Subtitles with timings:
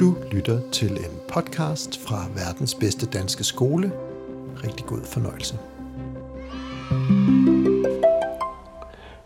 [0.00, 3.92] Du lytter til en podcast fra verdens bedste danske skole.
[4.64, 5.58] Rigtig god fornøjelse.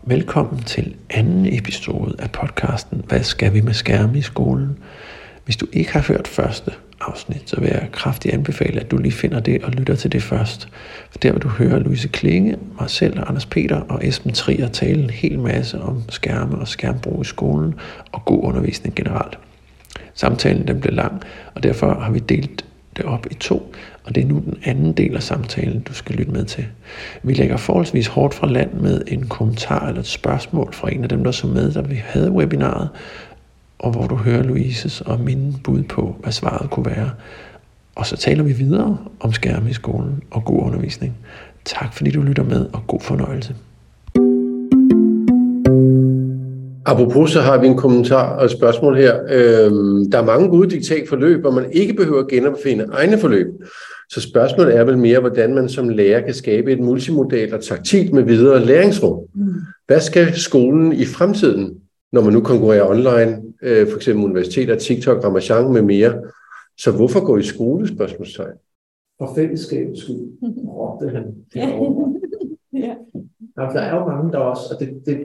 [0.03, 4.79] Velkommen til anden episode af podcasten Hvad skal vi med skærme i skolen?
[5.45, 9.11] Hvis du ikke har hørt første afsnit, så vil jeg kraftigt anbefale, at du lige
[9.11, 10.69] finder det og lytter til det først.
[11.09, 15.03] For der vil du høre Louise Klinge, mig selv, Anders Peter og Esben Trier tale
[15.03, 17.73] en hel masse om skærme og skærmbrug i skolen
[18.11, 19.37] og god undervisning generelt.
[20.13, 21.21] Samtalen den blev lang,
[21.55, 22.65] og derfor har vi delt
[22.97, 26.15] det op i to, og det er nu den anden del af samtalen, du skal
[26.15, 26.65] lytte med til.
[27.23, 31.09] Vi lægger forholdsvis hårdt fra land med en kommentar eller et spørgsmål fra en af
[31.09, 32.89] dem, der så med, da vi havde webinaret,
[33.79, 37.11] og hvor du hører Louises og mine bud på, hvad svaret kunne være.
[37.95, 41.17] Og så taler vi videre om skærme i skolen og god undervisning.
[41.65, 43.55] Tak fordi du lytter med, og god fornøjelse.
[46.85, 49.19] Apropos, så har vi en kommentar og et spørgsmål her.
[49.29, 53.47] Øhm, der er mange gode digitalforløb, hvor man ikke behøver at genopfinde egne forløb.
[54.09, 58.13] Så spørgsmålet er vel mere, hvordan man som lærer kan skabe et multimodal og taktilt
[58.13, 59.19] med videre læringsrum.
[59.33, 59.53] Mm.
[59.87, 65.23] Hvad skal skolen i fremtiden, når man nu konkurrerer online, øh, for eksempel universiteter, TikTok,
[65.23, 66.13] Ramachan med mere?
[66.77, 68.57] Så hvorfor gå i skole, spørgsmålstegn?
[69.17, 70.17] For fællesskabets skyld,
[70.77, 71.23] råbte han
[71.53, 72.13] derovre.
[72.73, 72.93] ja.
[73.55, 75.17] Der er jo mange, der også, og det, det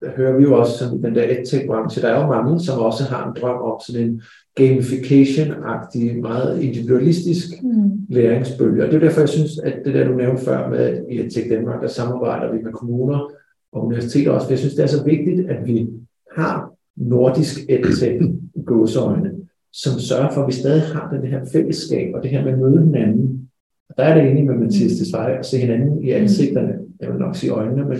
[0.00, 3.04] der hører vi jo også sådan, den der edtech-branche, der er jo mange, som også
[3.04, 4.22] har en drøm om sådan en
[4.60, 7.90] gamification-agtig, meget individualistisk mm.
[8.08, 8.84] læringsbølge.
[8.84, 11.20] Og det er derfor, jeg synes, at det der, du nævnte før med, at i
[11.20, 13.30] EdTech Danmark, der samarbejder vi med kommuner
[13.72, 15.86] og universiteter også, for jeg synes, det er så vigtigt, at vi
[16.36, 18.24] har nordisk EdTech
[18.66, 19.32] gåseøjne,
[19.72, 22.58] som sørger for, at vi stadig har den her fællesskab, og det her med at
[22.58, 23.48] møde hinanden.
[23.88, 27.18] Og der er det enig med Mathias Desvej at se hinanden i ansigterne, jeg vil
[27.18, 27.98] nok sige øjnene, men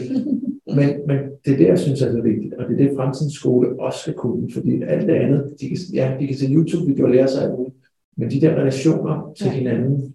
[0.74, 3.34] men, men det er det, jeg synes er så vigtigt, og det er det, fremtidens
[3.34, 7.08] skole også skal kunne, fordi alt det andet, de kan, ja, de kan se YouTube-videoer
[7.08, 7.76] og lære sig alt muligt,
[8.16, 9.52] men de der relationer til ja.
[9.52, 10.14] hinanden,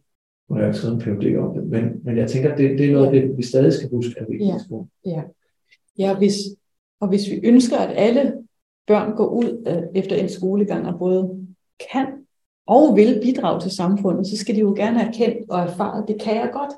[0.50, 2.94] må jeg ikke skrevet en PhD om det, men, men jeg tænker, det, det er
[2.94, 4.50] noget, det, vi stadig skal huske er vigtigt.
[5.06, 5.22] Ja, ja.
[5.98, 6.36] ja hvis,
[7.00, 8.34] og hvis vi ønsker, at alle
[8.88, 11.48] børn går ud øh, efter en skolegang og både
[11.94, 12.08] kan
[12.68, 16.22] og vil bidrage til samfundet, så skal de jo gerne have kendt og erfaret, det
[16.22, 16.74] kan jeg godt.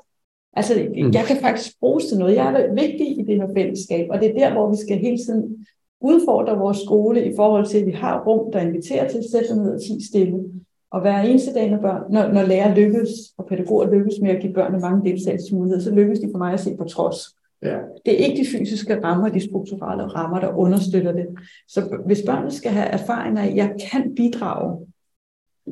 [0.56, 1.10] Altså, mm.
[1.12, 2.34] jeg kan faktisk bruges til noget.
[2.34, 5.18] Jeg er vigtig i det her fællesskab, og det er der, hvor vi skal hele
[5.18, 5.66] tiden
[6.00, 9.56] udfordre vores skole i forhold til, at vi har rum, der inviterer til at sætte
[9.56, 10.44] ned og ti stille.
[10.90, 14.40] Og hver eneste dag, når, børn, når, når lærer lykkes, og pædagoger lykkes med at
[14.40, 17.18] give børnene mange deltagelsesmuligheder, så lykkes de for mig at se på trods.
[17.62, 17.78] Ja.
[18.06, 21.26] Det er ikke de fysiske rammer, de strukturelle rammer, der understøtter det.
[21.68, 24.86] Så hvis børnene skal have erfaringer af, at jeg kan bidrage,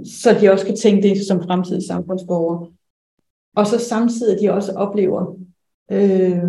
[0.05, 2.67] så de også kan tænke det som fremtidige samfundsborgere,
[3.57, 5.37] og så samtidig, at de også oplever,
[5.93, 6.43] øh,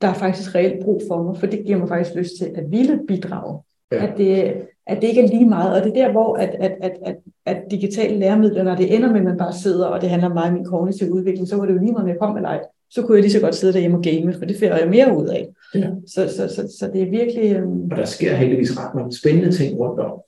[0.00, 2.70] der er faktisk reelt brug for mig, for det giver mig faktisk lyst til at
[2.70, 3.62] ville bidrage.
[3.92, 4.06] Ja.
[4.06, 4.54] At, det,
[4.86, 5.74] at det ikke er lige meget.
[5.74, 7.16] Og det er der, hvor at, at, at, at,
[7.46, 10.48] at digitale læremidler, når det ender med, at man bare sidder, og det handler meget
[10.48, 12.60] om min kognitive udvikling, så var det jo lige meget, når jeg kom med leg.
[12.90, 15.16] Så kunne jeg lige så godt sidde derhjemme og game, for det får jeg mere
[15.18, 15.48] ud af.
[15.74, 15.90] Ja.
[16.06, 17.56] Så, så, så, så det er virkelig...
[17.56, 17.68] Øh...
[17.90, 20.20] Og der sker heldigvis ret mange spændende ting rundt om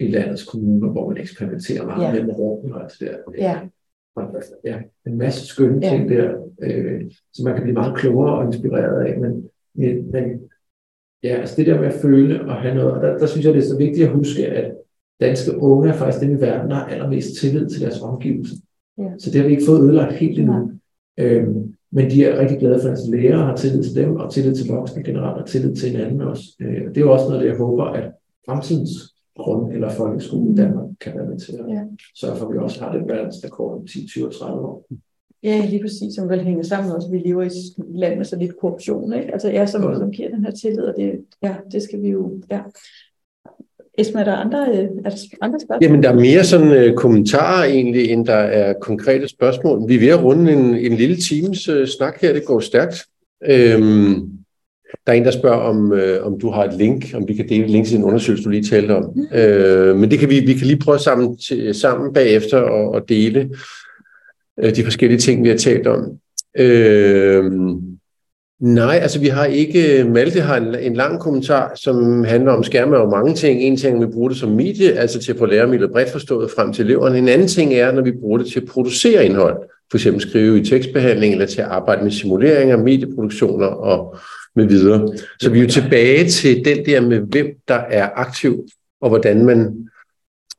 [0.00, 2.24] i landets kommuner, hvor man eksperimenterer meget ja.
[2.24, 3.16] med rum og alt det der.
[3.38, 3.58] Ja
[4.64, 5.90] ja, en masse skønne ja.
[5.90, 7.00] ting der, øh,
[7.32, 9.50] som man kan blive meget klogere og inspireret af, men,
[10.12, 10.40] men
[11.22, 13.54] ja, altså det der med at føle og have noget, og der, der synes jeg,
[13.54, 14.74] det er så vigtigt at huske, at
[15.20, 18.56] danske unge er faktisk dem i verden, der har allermest tillid til deres omgivelser.
[18.98, 19.10] Ja.
[19.18, 20.72] Så det har vi ikke fået ødelagt helt endnu.
[21.18, 21.24] Ja.
[21.24, 24.32] Øhm, men de er rigtig glade for, at deres lærere har tillid til dem, og
[24.32, 26.44] tillid til voksne generelt, og tillid til hinanden også.
[26.60, 28.12] Øh, det er jo også noget, det jeg håber, at
[28.46, 28.90] fremtidens
[29.38, 31.82] grund- eller folkeskole i Danmark kan være med til at ja.
[32.20, 34.88] sørge for, at vi også har den verdensrekord om 10, 20 30 år.
[35.42, 37.10] Ja, lige præcis, som vel hænger sammen også.
[37.10, 37.54] Vi lever i et
[37.88, 39.32] land med så lidt korruption, ikke?
[39.32, 39.98] Altså ja, som, ja.
[39.98, 42.60] som giver den her tillid, og det, ja, det skal vi jo, ja.
[43.98, 45.82] Esben, er der andre, øh, er der andre spørgsmål?
[45.82, 49.88] Jamen, der er mere sådan uh, kommentarer egentlig, end der er konkrete spørgsmål.
[49.88, 53.06] Vi er ved at runde en, en lille times uh, snak her, det går stærkt.
[53.44, 54.37] Øhm,
[55.06, 57.48] der er en, der spørger, om, øh, om du har et link, om vi kan
[57.48, 59.12] dele link til en undersøgelse, du lige talte om.
[59.14, 59.38] Mm.
[59.38, 63.08] Øh, men det kan vi, vi kan lige prøve sammen, til, sammen bagefter og, og
[63.08, 63.50] dele
[64.60, 66.18] øh, de forskellige ting, vi har talt om.
[66.58, 67.44] Øh,
[68.60, 72.96] nej, altså vi har ikke, Malte har en, en lang kommentar, som handler om skærme
[72.96, 73.60] og mange ting.
[73.62, 76.72] En ting, vi bruger det som medie, altså til at få læremidler bredt forstået frem
[76.72, 77.18] til eleverne.
[77.18, 79.56] En anden ting er, når vi bruger det til at producere indhold,
[79.90, 84.16] for eksempel skrive i tekstbehandling, eller til at arbejde med simuleringer, medieproduktioner og
[84.58, 84.98] med videre.
[85.40, 88.52] Så vi er jo tilbage til den der med, hvem der er aktiv,
[89.00, 89.58] og hvordan man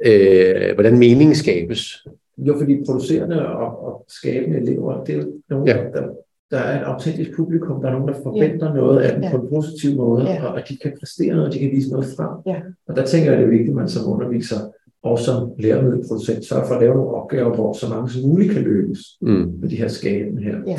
[0.06, 2.08] øh, hvordan meningen skabes.
[2.38, 5.74] Jo, fordi producerende og, og skabende elever, det er jo nogen, ja.
[5.74, 6.04] der,
[6.52, 8.74] der er et autentisk publikum, der er nogen, der forventer ja.
[8.74, 9.32] noget af dem ja.
[9.32, 10.46] på en positiv måde, ja.
[10.46, 12.54] og, og de kan præstere noget, og de kan vise noget frem.
[12.54, 12.62] Ja.
[12.88, 14.60] Og der tænker jeg, det er vigtigt, at man som underviser
[15.04, 18.62] og som læremiddelproducent sørge for at lave nogle opgaver, hvor så mange som muligt kan
[18.62, 19.54] løbes Mm.
[19.62, 20.58] med de her skaben her.
[20.68, 20.78] Ja.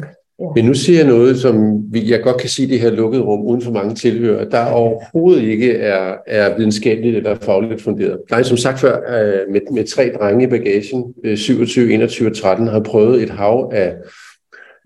[0.56, 3.22] Men nu siger jeg noget, som vi- jeg godt kan sige i det her lukkede
[3.22, 8.18] rum, uden for mange tilhører, der overhovedet ikke er, er videnskabeligt eller fagligt funderet.
[8.30, 12.36] Nej, som sagt før, øh, med, med tre drenge i bagagen, øh, 27, 21 og
[12.36, 13.94] 13, har prøvet et hav af,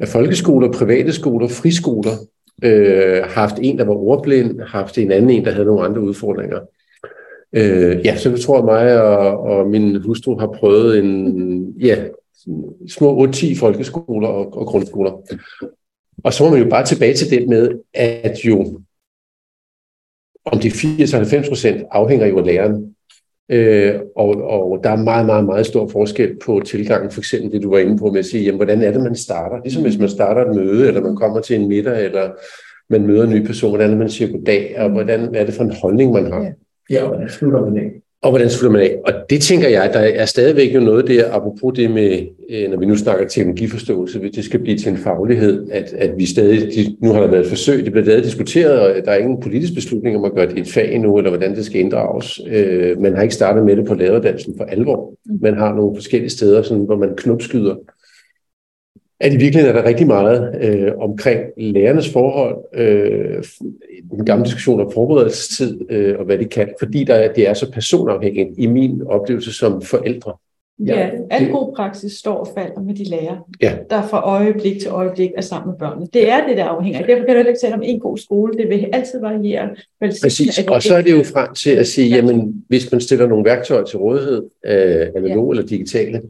[0.01, 2.13] af folkeskoler, private skoler, friskoler,
[2.65, 6.59] øh, haft en, der var ordblind, haft en anden en, der havde nogle andre udfordringer.
[7.57, 11.97] Øh, ja, så jeg tror jeg mig og, og min hustru har prøvet en, ja,
[12.89, 15.13] små 8-10 folkeskoler og, og grundskoler.
[16.25, 18.81] Og så må man jo bare tilbage til det med, at jo
[20.45, 22.95] om de 80-90 procent afhænger jo af læreren.
[23.49, 27.63] Øh, og, og der er meget, meget, meget stor forskel på tilgangen, for eksempel det,
[27.63, 29.63] du var inde på med at sige, jamen, hvordan er det, man starter?
[29.63, 32.31] Ligesom hvis man starter et møde, eller man kommer til en middag, eller
[32.91, 35.55] man møder en ny person, hvordan er det, man siger goddag, og hvordan er det
[35.55, 36.43] for en holdning, man har?
[36.43, 36.53] Ja.
[36.91, 37.91] Ja, og hvordan slutter man af?
[38.25, 38.97] Og hvordan slutter man af?
[39.07, 42.19] Og det tænker jeg, der er stadigvæk jo noget der, apropos det med,
[42.51, 46.11] øh, når vi nu snakker teknologiforståelse, hvis det skal blive til en faglighed, at, at
[46.17, 46.69] vi stadig,
[47.01, 49.75] nu har der været et forsøg, det bliver stadig diskuteret, og der er ingen politisk
[49.75, 52.41] beslutning om at gøre det et fag endnu, eller hvordan det skal inddrages.
[52.51, 55.15] Øh, man har ikke startet med det på læreruddannelsen for alvor.
[55.41, 57.75] Man har nogle forskellige steder, sådan, hvor man knopskyder.
[59.25, 63.45] At i virkeligheden er der rigtig meget øh, omkring lærernes forhold, øh,
[64.11, 67.71] den gamle diskussion om forberedelsestid øh, og hvad de kan, fordi der, det er så
[67.73, 70.33] personafhængigt i min oplevelse som forældre.
[70.87, 73.73] Ja, Ja, al det- god praksis står og falder med de lærere, Ja.
[73.91, 76.07] der fra øjeblik til øjeblik er sammen med børnene.
[76.13, 77.07] Det er det, der afhænger af.
[77.07, 78.53] Derfor kan du ikke tale om en god skole.
[78.59, 79.69] Det vil altid variere.
[80.01, 83.45] Præcis, og så er det jo frem til at sige, jamen hvis man stiller nogle
[83.45, 86.23] værktøjer til rådighed, øh, analog eller digitale,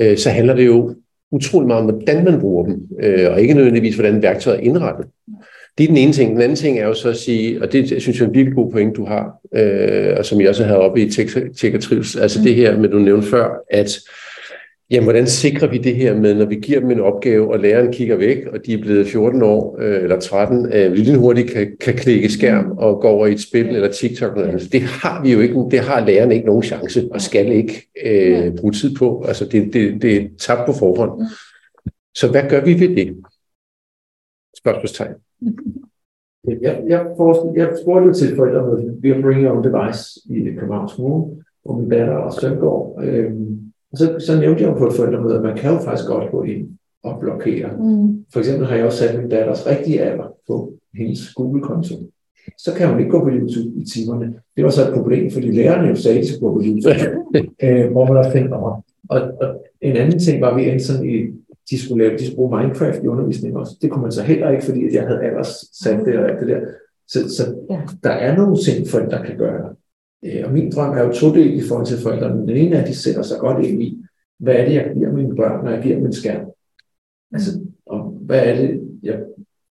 [0.00, 0.94] øh, så handler det jo
[1.32, 5.06] utrolig meget om, hvordan man bruger dem, øh, og ikke nødvendigvis, hvordan værktøjet er indrettet.
[5.78, 6.32] Det er den ene ting.
[6.32, 8.54] Den anden ting er jo så at sige, og det synes jeg er en virkelig
[8.54, 12.16] god point, du har, øh, og som jeg også havde oppe i Tech og Trivs,
[12.16, 13.98] altså det her med, du nævnte før, at
[14.90, 17.92] jamen, hvordan sikrer vi det her med, når vi giver dem en opgave, og læreren
[17.92, 21.76] kigger væk, og de er blevet 14 år øh, eller 13, øh, lige hurtigt kan,
[21.80, 24.36] kan klikke skærm og gå over i et spil eller TikTok.
[24.36, 24.72] Eller andet.
[24.72, 28.56] Det har vi jo ikke, det har læreren ikke nogen chance, og skal ikke øh,
[28.56, 29.24] bruge tid på.
[29.28, 31.22] Altså det, det, det er tabt på forhånd.
[32.14, 33.16] Så hvad gør vi ved det?
[34.56, 35.14] Spørgsmålstegn.
[36.44, 40.92] Jeg, jeg, forestiller, jeg spurgte til forældremødet, vi har Bring Your Own Device i Københavns
[40.92, 43.00] Kommune, hvor min datter og søn går.
[43.02, 46.08] Øhm, og så, så nævnte jeg jo på et forældremøde, at man kan jo faktisk
[46.08, 46.68] godt gå ind
[47.02, 47.70] og blokere.
[47.78, 48.24] Mm.
[48.32, 51.94] For eksempel har jeg også sat min datters rigtige alder på hendes Google-konto.
[52.58, 54.34] Så kan hun ikke gå på YouTube i timerne.
[54.56, 57.00] Det var så et problem, fordi lærerne jo sagde, at de skulle gå på YouTube.
[57.64, 58.82] øh, hvor man også tænkte over.
[59.08, 61.16] Og, og en anden ting var, at vi endte sådan i,
[61.70, 63.76] de skulle, lave, de skulle bruge Minecraft i undervisningen også.
[63.82, 65.52] Det kunne man så heller ikke, fordi at jeg havde ellers
[65.82, 66.60] sat det og alt det der.
[67.08, 67.80] Så, så Ja.
[68.02, 69.74] der er nogle ting, forældre kan gøre.
[70.24, 72.46] Øh, og min drøm er jo todelt i forhold til forældrene.
[72.46, 74.04] Den ene er, at de sætter sig godt ind i,
[74.38, 76.46] hvad er det, jeg giver mine børn, når jeg giver min skærm?
[77.32, 79.20] Altså, og hvad er det, jeg,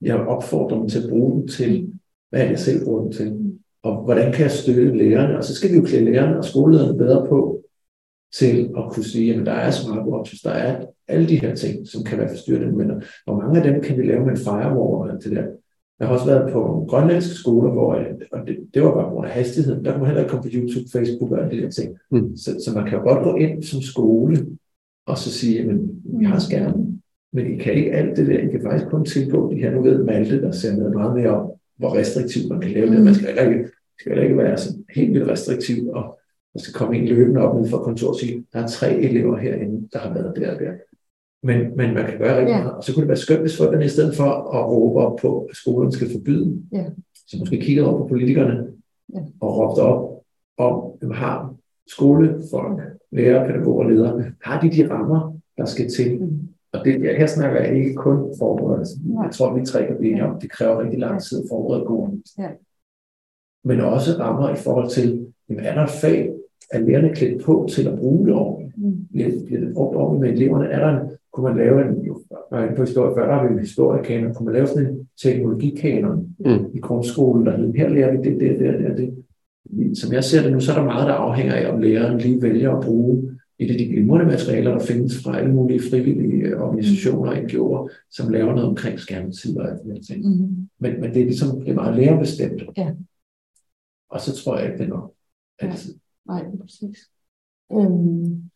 [0.00, 1.92] jeg opfordrer dem til at bruge den til?
[2.30, 3.58] Hvad er det, jeg selv bruger den til?
[3.82, 5.36] Og hvordan kan jeg støtte lærerne?
[5.36, 7.62] Og så skal vi jo klæde lærerne og skolelederne bedre på
[8.34, 12.04] til at kunne sige, at der er smartwatches, der er alle de her ting, som
[12.04, 12.76] kan være forstyrrende.
[12.76, 15.46] Men hvor mange af dem kan vi lave med en firewall og det der?
[16.00, 17.94] Jeg har også været på grønlandske skoler, hvor
[18.32, 19.84] og det, det var bare på grund af hastigheden.
[19.84, 21.98] Der kunne man heller ikke komme på YouTube, Facebook og alle de der ting.
[22.10, 22.36] Mm.
[22.36, 24.46] Så, så man kan jo godt gå ind som skole
[25.06, 28.38] og så sige, at vi har skærmen, men I kan ikke alt det der.
[28.38, 29.70] I kan faktisk kun tilgå de her.
[29.70, 33.04] Nu ved Malte, der ser noget meget mere om, hvor restriktivt man kan lave det.
[33.04, 36.18] Man skal heller ikke, skal heller ikke være sådan helt vildt restriktiv, og
[36.54, 39.36] der skal komme en løbende op ned fra kontoret og sige, der er tre elever
[39.36, 40.72] herinde, der har været der og der.
[41.42, 42.58] Men, men man kan gøre rigtig Ja.
[42.62, 42.74] meget.
[42.76, 44.24] Og så kunne det være skønt, hvis forældrene i stedet for
[44.54, 46.84] at råbe op på, at skolen skal forbyde, Ja.
[47.26, 48.66] så måske kiggede over på politikerne
[49.14, 49.18] Ja.
[49.40, 50.22] og råbte op
[50.58, 51.54] om, at har
[51.88, 52.80] skolefolk,
[53.12, 56.18] lærere, pædagoger og ledere, har de de rammer, der skal til?
[56.20, 56.38] Mm.
[56.72, 58.94] Og det, ja, her snakker jeg ikke kun forberedelse.
[59.04, 59.24] Nej.
[59.24, 61.84] Jeg tror, vi tre kan blive enige om, det kræver rigtig lang tid at forberede
[61.84, 62.08] god.
[62.38, 62.48] Ja.
[63.64, 66.32] Men også rammer i forhold til, jamen, er der et fag,
[66.72, 68.78] er lærerne klædt på til at bruge det ordentligt?
[68.78, 69.06] Mm.
[69.12, 70.66] Bliver det brugt ordentligt med eleverne?
[70.68, 72.08] Er der en, kunne man lave en,
[72.50, 75.08] var inde på historie før, der har vi en historiekanon, kunne man lave sådan en
[75.22, 76.64] teknologikanon Mm.
[76.74, 79.98] i grundskolen, der hedder, her lærer vi det, det, det, det, det.
[79.98, 82.42] Som jeg ser det nu, så er der meget, der afhænger af, om læreren lige
[82.42, 87.30] vælger at bruge et af de glimrende materialer, der findes fra alle mulige frivillige organisationer
[87.30, 90.26] og NGO'er, som laver noget omkring skærmtid og alt det der ting.
[90.28, 90.68] Mm.
[90.78, 92.62] Men, men det er ligesom det er meget lærerbestemt.
[92.76, 92.90] Ja.
[94.10, 95.12] Og så tror jeg ikke, det er nok.
[95.62, 95.66] Ja.
[95.66, 95.94] Altid.
[96.26, 96.98] Nej, præcis.
[97.72, 98.50] Øhm,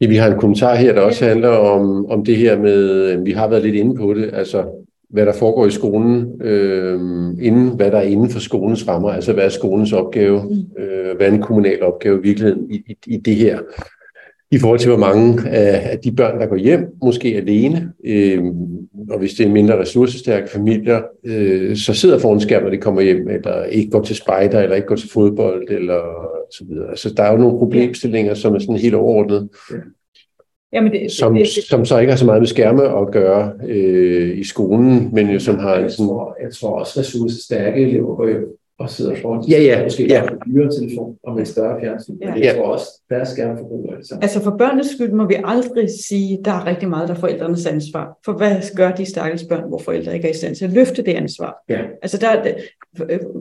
[0.00, 3.32] Ja, vi har en kommentar her, der også handler om, om det her med, vi
[3.32, 4.64] har været lidt inde på det, altså
[5.10, 7.00] hvad der foregår i skolen, øh,
[7.40, 10.82] inden hvad der er inden for skolens rammer, altså hvad er skolens opgave, mm.
[10.82, 13.58] øh, hvad er en kommunal opgave i virkeligheden i, i, i det her,
[14.50, 18.44] i forhold til hvor mange af, af de børn, der går hjem, måske alene, øh,
[19.10, 23.00] og hvis det er mindre ressourcestærke familier, øh, så sidder foran skærm, når de kommer
[23.00, 26.02] hjem, eller ikke går til spejder, eller ikke går til fodbold, eller
[26.50, 26.88] så videre.
[26.90, 29.48] Altså, der er jo nogle problemstillinger, som er sådan helt overordnet.
[29.70, 29.76] Ja.
[30.72, 33.52] Jamen det, som, det, det, som så ikke har så meget med skærme at gøre
[33.66, 36.06] øh, i skolen, men jo som har jeg sådan...
[36.06, 38.46] Tror, jeg tror også, ressourcestærke elever jo
[38.78, 40.22] og sidder foran ja, ja, måske ja.
[40.22, 42.16] en dyre telefon og med en større fjernsyn.
[42.20, 42.34] Ja.
[42.34, 43.92] Men jeg tror også, der er skærmforbrug.
[43.96, 44.18] Altså.
[44.22, 47.18] altså for børnenes skyld må vi aldrig sige, at der er rigtig meget, der er
[47.18, 48.18] forældrenes ansvar.
[48.24, 51.02] For hvad gør de stakkels børn, hvor forældre ikke er i stand til at løfte
[51.02, 51.64] det ansvar?
[51.68, 51.80] Ja.
[52.02, 52.54] Altså der,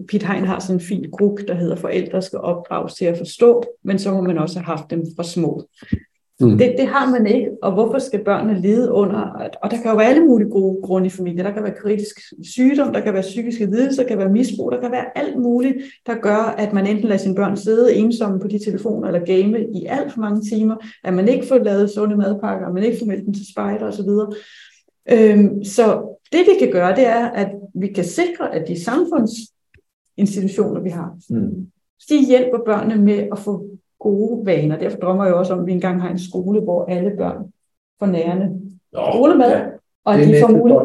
[0.08, 3.64] Pete Hein har sådan en fin gruk, der hedder, forældre skal opdrages til at forstå,
[3.84, 5.68] men så må man også have haft dem fra små.
[6.40, 6.58] Mm.
[6.58, 9.20] Det, det har man ikke, og hvorfor skal børnene lide under?
[9.64, 11.46] Og der kan jo være alle mulige gode grunde i familien.
[11.46, 14.82] Der kan være kritisk sygdom, der kan være psykiske lidelser, der kan være misbrug, der
[14.82, 15.76] kan være alt muligt,
[16.06, 19.66] der gør, at man enten lader sine børn sidde ensomme på de telefoner eller game
[19.74, 23.00] i alt for mange timer, at man ikke får lavet sunde madpakker, at man ikke
[23.00, 24.10] får meldt dem til spejder osv.
[25.12, 30.82] Øhm, så det vi kan gøre, det er, at vi kan sikre, at de samfundsinstitutioner,
[30.82, 31.68] vi har, mm.
[32.10, 33.66] de hjælper børnene med at få
[34.06, 34.78] gode vaner.
[34.78, 37.52] Derfor drømmer jeg også om, at vi engang har en skole, hvor alle børn
[38.00, 38.48] får nærende
[38.94, 39.50] skolemad.
[39.50, 39.66] Ja.
[40.06, 40.82] Og de, får mulighed,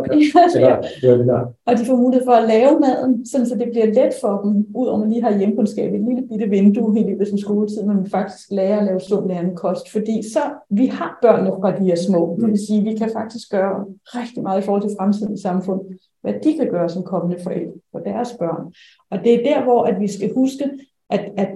[0.67, 1.41] ja, ja.
[1.67, 4.67] og de får mulighed for at lave maden, sådan så det bliver let for dem,
[4.75, 8.07] udover man lige har hjemkundskab, et lille bitte vindue i løbet af skoletid, men man
[8.07, 9.93] faktisk lærer at lave sund lærende kost.
[9.93, 13.51] Fordi så, vi har børnene fra de her små, det vil sige, vi kan faktisk
[13.51, 15.81] gøre rigtig meget i forhold til fremtidens samfund,
[16.23, 18.73] hvad de kan gøre som kommende forældre for deres børn.
[19.11, 20.65] Og det er der, hvor at vi skal huske,
[21.11, 21.49] at, at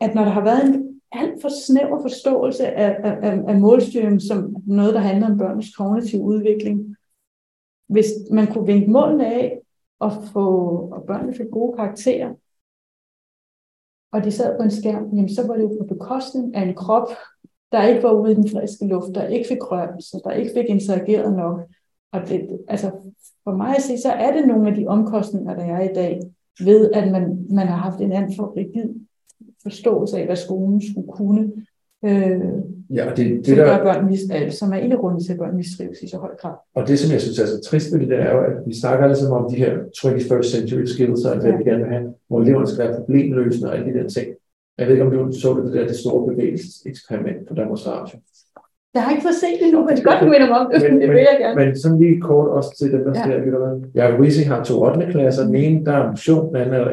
[0.00, 4.56] at når der har været en alt for snæver forståelse af, af, af målstyring som
[4.66, 6.96] noget, der handler om børns kognitive udvikling,
[7.88, 9.60] hvis man kunne vinke målene af
[9.98, 10.46] og få
[10.92, 12.34] og børnene fik gode karakterer,
[14.12, 16.74] og de sad på en skærm, jamen så var det jo på bekostning af en
[16.74, 17.08] krop,
[17.72, 20.64] der ikke var ude i den friske luft, der ikke fik rørelse, der ikke fik
[20.64, 21.60] interageret nok.
[22.12, 22.90] Og det, altså
[23.44, 26.20] for mig at se, så er det nogle af de omkostninger, der er i dag,
[26.60, 28.94] ved at man, man har haft en anden for rigid
[29.68, 31.42] forståelse af, hvad skolen skulle kunne.
[32.04, 32.40] Øh,
[32.96, 35.38] ja, og det, det der, børn mis, øh, som er en af grunden til, at
[35.38, 36.54] børn mistrives i så høj grad.
[36.74, 38.80] Og det, som jeg synes er så trist ved det, det er jo, at vi
[38.80, 41.56] snakker sammen om de her 21st century skills, og hvad ja.
[41.56, 44.26] vi gerne vil have, hvor eleverne skal være problemløsende og alle de der ting.
[44.78, 48.18] Jeg ved ikke, om du så det, der det store bevægelseseksperiment på Danmarks Radio.
[48.94, 51.08] Jeg har ikke fået set det nu, men godt, du minder om det, men, det
[51.08, 51.56] vil jeg gerne.
[51.60, 53.24] Men sådan lige kort også til dem, der ja.
[53.24, 53.88] ser, lytter med.
[53.94, 55.06] Jeg og har to 8.
[55.10, 55.44] klasser.
[55.44, 56.90] Den ene, der er motion, den anden er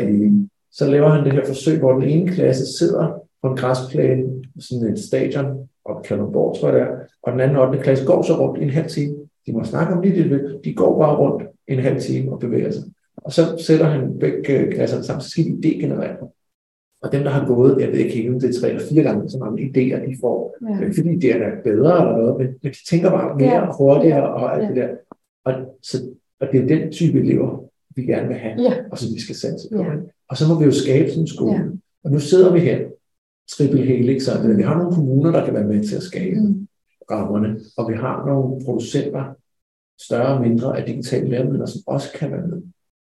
[0.73, 4.87] så laver han det her forsøg, hvor den ene klasse sidder på en græsplæne, sådan
[4.87, 7.79] et stadion, op Kalundborg, tror jeg det er, og den anden 8.
[7.79, 9.15] klasse går så rundt i en halv time.
[9.47, 12.71] De må snakke om det, de De går bare rundt en halv time og bevæger
[12.71, 12.83] sig.
[13.17, 16.17] Og så sætter han begge klasserne sammen, så skal de degenerere.
[17.01, 19.03] Og dem, der har gået, jeg ved ikke helt, om det er tre eller fire
[19.03, 20.55] gange så mange idéer, de får.
[20.69, 20.85] Ja.
[20.85, 23.71] Ikke fordi det er bedre eller noget, men, men de tænker bare mere ja.
[23.77, 24.67] hurtigere og alt ja.
[24.67, 24.89] det der.
[25.45, 25.97] Og, så,
[26.39, 27.63] og det er den type elever,
[27.95, 28.73] vi gerne vil have, ja.
[28.91, 29.83] og som vi skal satse på.
[29.83, 29.89] Ja.
[30.29, 31.53] Og så må vi jo skabe sådan en skole.
[31.53, 31.63] Ja.
[32.03, 32.79] Og nu sidder vi her,
[33.51, 36.67] triple helix, så vi har nogle kommuner, der kan være med til at skabe mm.
[37.11, 39.23] rammerne, og vi har nogle producenter,
[40.01, 42.61] større og mindre af digitale læremidler, som også kan være med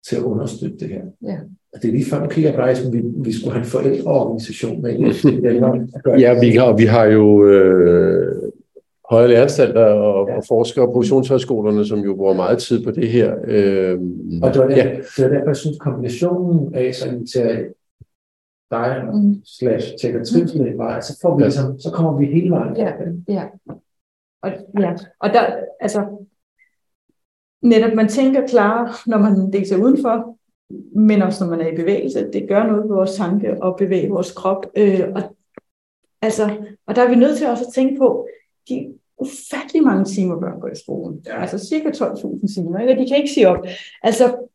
[0.09, 1.03] til at understøtte det her.
[1.23, 1.39] Ja.
[1.73, 4.83] Og det er lige før, nu kigger jeg som vi, vi skulle have en forældreorganisation
[4.83, 4.93] med.
[6.25, 8.44] ja, vi har, vi har jo øh,
[9.15, 10.37] højere læreanstalter og, ja.
[10.37, 13.35] og forskere på professionshøjskolerne, som jo bruger meget tid på det her.
[13.47, 14.01] Øh,
[14.43, 14.97] og det var, der, ja.
[15.17, 17.75] det var derfor, jeg synes, kombinationen af sådan til
[18.71, 19.43] dig mm.
[19.45, 21.47] slash tjekker trivsel var, så, får vi ja.
[21.47, 22.77] ligesom, så kommer vi hele vejen.
[22.77, 22.93] Ja,
[23.29, 23.45] ja.
[24.43, 24.95] Og, ja.
[25.21, 26.27] og der, altså,
[27.63, 30.39] netop man tænker klar, når man dels er udenfor,
[30.99, 32.31] men også når man er i bevægelse.
[32.33, 34.67] Det gør noget ved vores tanke og bevæge vores krop.
[34.77, 35.23] Øh, og,
[36.23, 36.51] altså,
[36.87, 38.29] og der er vi nødt til også at tænke på,
[38.69, 41.23] de ufattelig mange timer børn går i skolen.
[41.27, 41.41] Ja.
[41.41, 43.03] Altså cirka 12.000 timer, ikke?
[43.03, 43.67] de kan ikke sige op.
[44.03, 44.49] Altså,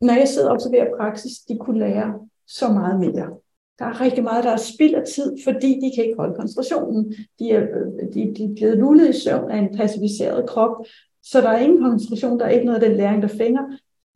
[0.00, 2.14] når jeg sidder og observerer praksis, de kunne lære
[2.46, 3.30] så meget mere.
[3.78, 7.14] Der er rigtig meget, der er spild af tid, fordi de kan ikke holde koncentrationen.
[7.38, 10.76] De er, øh, de, de er blevet lullet i søvn af en passiviseret krop,
[11.22, 13.62] så der er ingen koncentration, der er ikke noget af den læring, der fænger.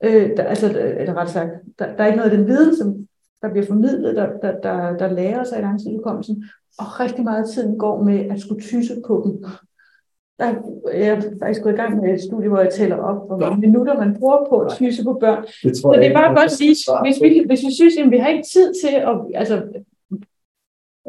[0.04, 2.76] Øh, der, altså, øh, eller ret sagt, der, der er ikke noget af den viden,
[2.76, 3.08] som
[3.42, 6.44] der bliver formidlet, der, der, der, der lærer sig i langtidsudkommelsen
[6.78, 9.44] og rigtig meget af tiden går med at skulle tyse på dem.
[10.38, 10.54] Der,
[10.94, 13.60] jeg er faktisk gået i gang med et studie, hvor jeg tæller op, hvor mange
[13.60, 15.44] minutter man bruger på at tyse på børn.
[15.62, 18.18] Det så det er bare godt at sige, hvis vi, hvis vi synes, at vi
[18.18, 19.62] har ikke tid til at, altså,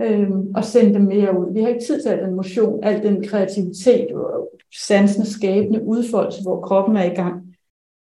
[0.02, 1.54] øhm, og sende dem mere ud.
[1.54, 4.50] Vi har ikke tid til al den motion, al den kreativitet og
[4.80, 7.56] sansende skabende udfoldelse, hvor kroppen er i gang.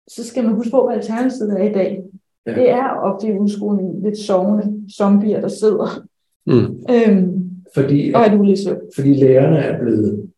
[0.07, 2.03] Så skal man huske på, hvad alternativet er i dag.
[2.45, 2.55] Ja.
[2.55, 6.05] Det er op til udskolen lidt sovende zombier, der sidder.
[6.45, 6.85] Mm.
[6.89, 8.75] Øhm, fordi, og er ulæsø.
[8.95, 10.31] Fordi lærerne er blevet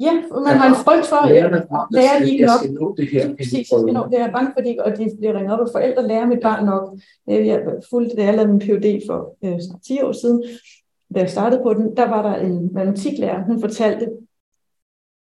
[0.00, 0.12] Ja,
[0.44, 1.30] man har en frygt for, at
[1.92, 2.80] lærer de ikke nok.
[2.80, 4.12] Nå det her, præcis, jeg skal nå det.
[4.12, 6.98] Jeg er bange for, at de bliver ringet op af forældre, lærer mit barn nok.
[7.26, 10.44] Jeg fulgte, da jeg lavede min PhD for øh, 10 år siden,
[11.14, 14.10] da jeg startede på den, der var der en matematiklærer, hun fortalte,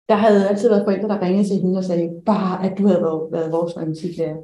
[0.09, 3.03] der havde altid været forældre, der ringede til hende og sagde, bare at du havde
[3.03, 4.37] været, været vores matematiklærer,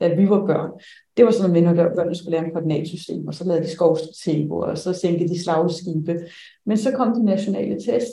[0.00, 0.70] da vi var børn.
[1.16, 3.70] Det var sådan noget med, når børnene skulle lære en koordinatsystem, og så lavede de
[3.70, 6.20] skovstrateger, og så sænkede de slagskibe.
[6.66, 8.12] Men så kom de nationale test,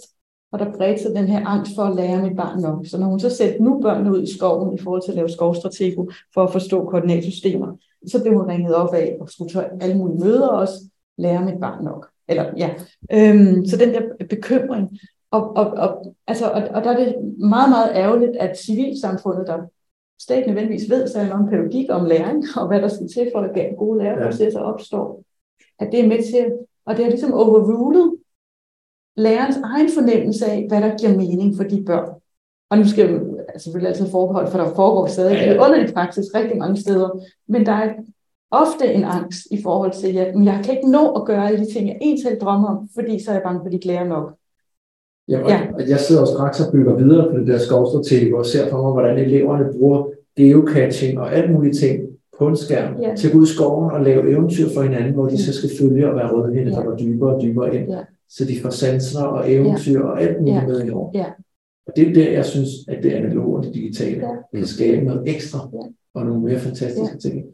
[0.51, 2.85] og der bredte sig den her angst for at lære mit barn nok.
[2.87, 5.29] Så når hun så sendte nu børnene ud i skoven i forhold til at lave
[5.29, 9.97] skovstratego for at forstå koordinatsystemer, så blev hun ringet op af og skulle tage alle
[9.97, 10.73] mulige møder og også
[11.17, 12.07] lære mit barn nok.
[12.27, 12.69] Eller, ja.
[13.13, 14.99] øhm, så den der bekymring.
[15.31, 19.57] Og, og, og, altså, og, og der er det meget, meget ærgerligt, at civilsamfundet, der
[20.25, 23.77] slet nødvendigvis ved så om pædagogik, om læring, og hvad der skal til for at
[23.77, 25.23] gode læreprocesser opstår,
[25.79, 26.51] at det er med til,
[26.85, 28.17] og det er ligesom overrulet
[29.17, 32.09] lærerens egen fornemmelse af, hvad der giver mening for de børn.
[32.69, 35.63] Og nu skal jeg altså, selvfølgelig altid forbehold, for der foregår stadig ja, ja.
[35.65, 37.09] underlig praksis rigtig mange steder.
[37.47, 37.93] Men der er
[38.51, 41.73] ofte en angst i forhold til, at jeg kan ikke nå at gøre alle de
[41.73, 44.07] ting, jeg egentlig drømmer om, fordi så er jeg bange for, at de ikke lærer
[44.07, 44.35] nok.
[45.27, 45.59] Ja, og ja.
[45.87, 48.91] jeg sidder også straks og bygger videre på det der skovstrategi, og ser for mig,
[48.91, 52.01] hvordan eleverne bruger geocaching og alt muligt ting
[52.39, 53.15] på en skærm ja.
[53.15, 55.69] til at gå ud i skoven og lave eventyr for hinanden, hvor de så skal
[55.79, 56.77] følge og være rødhændet, ja.
[56.77, 57.89] der går dybere og dybere ind.
[57.91, 60.05] Ja så de får sanser og eventyr ja.
[60.05, 60.67] og alt muligt ja.
[60.67, 61.11] med i år.
[61.13, 61.25] Ja.
[61.87, 64.57] Og det er der, jeg synes, at det analoge og det digitale ja.
[64.57, 65.79] kan skabe noget ekstra ja.
[66.13, 67.29] og nogle mere fantastiske ja.
[67.29, 67.45] ting.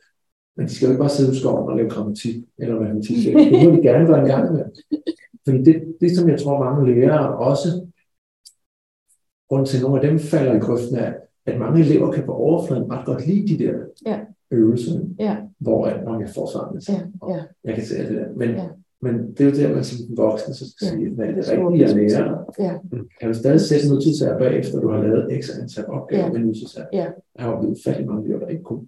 [0.57, 3.25] Men de skal jo ikke bare sidde i skoven og lave grammatik eller matematik.
[3.25, 4.63] Det må de gerne være en gang med.
[5.47, 7.67] Fordi det, det, som jeg tror, mange lærere også,
[9.49, 11.13] grund til, at nogle af dem falder i grøften af,
[11.45, 13.73] at mange elever kan på overfladen ret godt lide de der
[14.05, 14.19] ja.
[14.51, 15.37] øvelser, ja.
[15.59, 17.33] hvor at, når jeg får sammen, ja.
[17.33, 17.41] Ja.
[17.63, 18.27] jeg kan se det der.
[18.35, 18.67] Men ja.
[19.01, 20.91] Men det er jo der, man som voksen så skal ja.
[20.91, 22.45] sige, hvad er det rigtige at lære?
[22.59, 22.73] Ja.
[23.19, 26.31] Kan du stadig sætte noget til sig bagefter, du har lavet x antal opgaver ja.
[26.31, 26.81] med nutidsær?
[26.93, 27.07] Ja.
[27.35, 28.87] Jeg har jo ufattelig mange elever, der ikke kunne.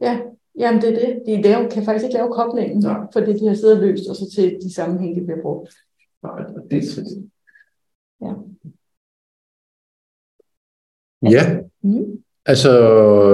[0.00, 0.18] Ja,
[0.58, 1.22] Jamen det er det.
[1.26, 3.00] De laver, kan faktisk ikke lave koblingen, Nej.
[3.12, 5.74] fordi de har siddet og løst, og så til de sammenhæng, de bliver brugt.
[6.26, 7.16] Nej, det er trist.
[8.20, 8.32] Ja.
[11.30, 11.58] Ja.
[11.82, 12.22] Mm.
[12.46, 12.70] Altså,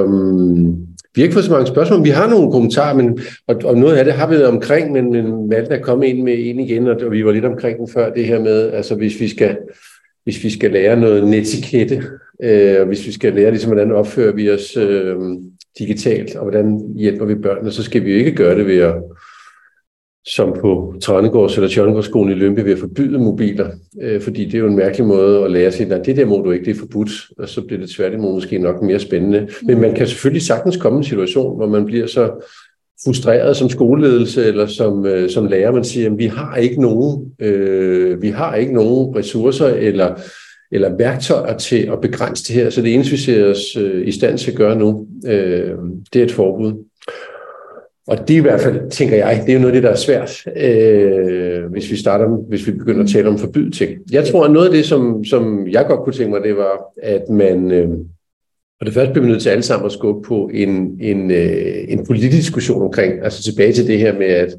[0.05, 2.05] um, vi har ikke fået så mange spørgsmål.
[2.05, 5.13] Vi har nogle kommentarer, men, og, og noget af det har vi været omkring, men,
[5.13, 7.89] men Malte er kommet ind med en igen, og, og vi var lidt omkring den
[7.89, 9.59] før, det her med, altså hvis vi skal,
[10.25, 12.03] hvis vi skal lære noget netikette,
[12.43, 15.17] øh, og hvis vi skal lære, ligesom, hvordan opfører vi os øh,
[15.79, 18.95] digitalt, og hvordan hjælper vi børnene, så skal vi jo ikke gøre det ved at
[20.27, 23.71] som på Trøndegårds eller Tjørnegårdsskolen i Lønby ved at forbyde mobiler,
[24.03, 26.43] øh, fordi det er jo en mærkelig måde at lære sig, at det der må
[26.45, 29.49] du ikke, det er forbudt, og så bliver det tværtimod måske nok mere spændende.
[29.63, 32.31] Men man kan selvfølgelig sagtens komme i en situation, hvor man bliver så
[33.05, 37.33] frustreret som skoleledelse eller som, øh, som lærer, man siger, at vi har ikke nogen,
[37.41, 40.15] øh, vi har ikke nogen ressourcer eller
[40.73, 42.71] eller værktøjer til at begrænse det her.
[42.71, 45.79] Så det eneste, vi ser os øh, i stand til at gøre nu, øh,
[46.13, 46.85] det er et forbud.
[48.07, 49.91] Og det er i hvert fald, tænker jeg, det er jo noget af det, der
[49.91, 53.99] er svært, øh, hvis vi starter, hvis vi begynder at tale om forbyde ting.
[54.13, 56.85] Jeg tror, at noget af det, som, som jeg godt kunne tænke mig, det var,
[57.03, 57.89] at man, øh,
[58.81, 61.75] og det første bliver vi nødt til alle sammen at skubbe på en, en, øh,
[61.89, 64.55] en politisk diskussion omkring, altså tilbage til det her med, at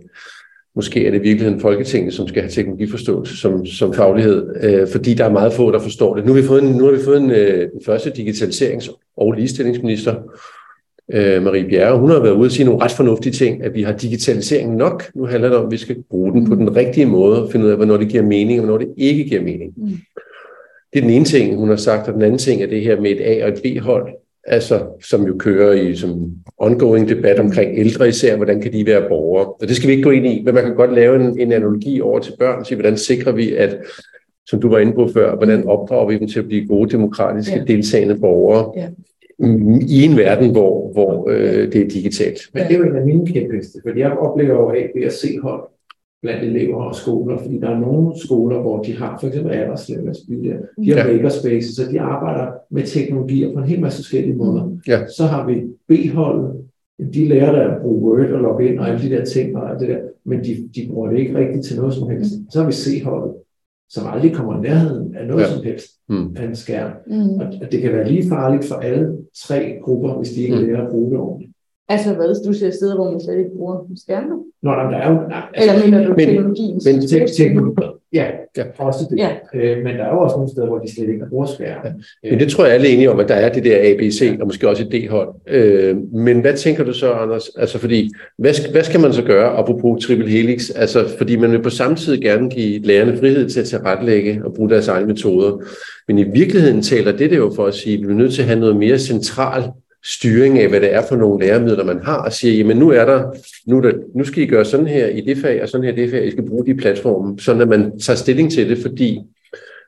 [0.76, 5.14] måske er det i virkeligheden Folketinget, som skal have teknologiforståelse som, som faglighed, øh, fordi
[5.14, 6.26] der er meget få, der forstår det.
[6.26, 9.34] Nu har vi fået en, nu har vi fået en, øh, den første digitaliserings- og
[9.34, 10.16] ligestillingsminister,
[11.12, 13.84] øh, Marie Bjerre, hun har været ude og sige nogle ret fornuftige ting, at vi
[13.84, 15.04] har digitalisering nok.
[15.16, 17.66] Nu handler det om, at vi skal bruge den på den rigtige måde, og finde
[17.66, 19.74] ud af, hvornår det giver mening, og hvornår det ikke giver mening.
[19.78, 19.88] Mm.
[20.94, 23.02] Det er den ene ting, hun har sagt, og den anden ting er det her
[23.02, 24.13] med et A- og et B-hold,
[24.48, 29.10] altså, som jo kører i som ongoing debat omkring ældre især, hvordan kan de være
[29.10, 29.46] borgere.
[29.46, 31.52] Og det skal vi ikke gå ind i, men man kan godt lave en, en
[31.52, 33.78] analogi over til børn, og sige, hvordan sikrer vi, at
[34.46, 37.56] som du var inde på før, hvordan opdrager vi dem til at blive gode, demokratiske,
[37.56, 37.63] ja.
[37.63, 38.72] deltagende borgere.
[38.78, 38.88] Ja
[39.88, 42.40] i en verden, hvor, hvor øh, det er digitalt.
[42.54, 45.14] Men det er jo en af mine kæmpeste, fordi jeg oplever jo af ved at
[45.14, 45.64] se hold
[46.22, 50.14] blandt elever og skoler, fordi der er nogle skoler, hvor de har for eksempel Alderslev,
[50.84, 51.14] de har ja.
[51.14, 54.78] makerspaces, så de arbejder med teknologier på en hel masse forskellige måder.
[54.88, 55.08] Ja.
[55.08, 55.56] Så har vi
[55.88, 56.52] B-holdet,
[57.14, 59.72] de lærer der at bruge Word og logge ind og alle de der ting og
[59.72, 62.34] alt det der, men de, de bruger det ikke rigtigt til noget som helst.
[62.50, 63.34] Så har vi C-holdet,
[63.94, 65.50] som aldrig kommer i nærheden af noget ja.
[65.54, 66.36] som helst mm.
[66.38, 66.92] af en skærm.
[67.08, 67.40] Mm.
[67.40, 70.62] Og det kan være lige farligt for alle tre grupper, hvis de ikke mm.
[70.62, 71.52] lærer at bruge det ordentligt.
[71.90, 74.36] Altså hvad, du ser steder, hvor man slet ikke bruger skærme?
[74.64, 75.16] Nå, nej, der er jo...
[75.16, 76.82] Nej, altså, Eller mener du men- teknologien?
[76.86, 76.96] men
[77.38, 77.86] teknologi.
[78.13, 78.26] Ja,
[78.58, 78.63] Ja.
[78.78, 79.17] også det.
[79.17, 79.30] Ja.
[79.54, 81.86] Øh, men der er jo også nogle steder, hvor de slet ikke bruger skærm.
[82.23, 84.47] Men det tror jeg alle er enige om, at der er det der ABC, og
[84.47, 85.30] måske også et D-hold.
[85.47, 87.49] Øh, men hvad tænker du så, Anders?
[87.58, 90.69] Altså fordi, hvad, hvad skal man så gøre, apropos triple helix?
[90.76, 94.54] Altså fordi man vil på samme tid gerne give lærerne frihed til at tilrettelægge og
[94.54, 95.62] bruge deres egne metoder.
[96.08, 98.41] Men i virkeligheden taler det der jo for at sige, at vi er nødt til
[98.41, 99.63] at have noget mere central
[100.06, 103.06] styring af, hvad det er for nogle læremidler, man har, og siger, jamen nu er
[103.06, 103.24] der,
[103.68, 105.94] nu, er der, nu skal I gøre sådan her i det fag, og sådan her
[105.94, 108.78] i det fag, I skal bruge de platforme, sådan at man tager stilling til det,
[108.78, 109.20] fordi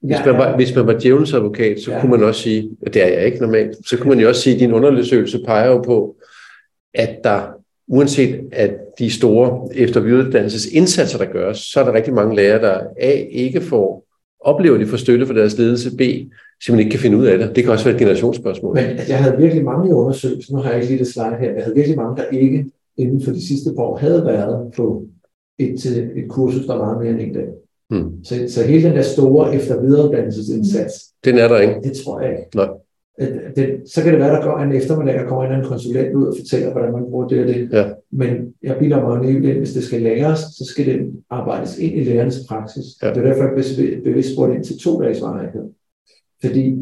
[0.03, 2.01] hvis man var, hvis man var djævelens advokat, så Ja.
[2.01, 4.41] kunne man også sige, og det er jeg ikke normalt, så kunne man jo også
[4.41, 6.15] sige, at din undersøgelse peger jo på,
[6.93, 7.41] at der,
[7.87, 12.61] uanset at de store efter- og videreuddannelsesindsatser, der gøres, så er der rigtig mange lærere,
[12.61, 14.05] der A, ikke får,
[14.39, 16.01] oplever, at de får støtte for deres ledelse, B,
[16.63, 17.55] simpelthen ikke kan finde ud af det.
[17.55, 18.73] Det kan også være et generationsspørgsmål.
[18.75, 21.53] Men jeg havde virkelig mange i undersøgelsen, nu har jeg ikke lige det slide her,
[21.53, 22.65] jeg havde virkelig mange, der ikke
[22.97, 25.03] inden for de sidste par år havde været på
[25.59, 27.47] et, et kursus, der var mere end en dag.
[27.89, 28.23] Hmm.
[28.23, 30.93] Så, så hele den der store efter- videreuddannelsesindsats,
[31.25, 31.75] Den er der ikke.
[31.83, 32.55] det tror jeg ikke.
[32.55, 32.67] Nej.
[33.55, 36.25] Det, så kan det være, der går en eftermiddag, der kommer en anden konsulent ud
[36.27, 37.69] og fortæller, hvordan man bruger det og det.
[37.71, 37.85] Ja.
[38.11, 38.29] Men
[38.63, 41.93] jeg bilder mig jo ned i, hvis det skal læres, så skal det arbejdes ind
[41.97, 42.83] i lærernes praksis.
[43.03, 43.09] Ja.
[43.09, 45.61] Det er derfor, jeg bevidst- bevidst spurgte ind til to dages varighed.
[46.45, 46.77] Fordi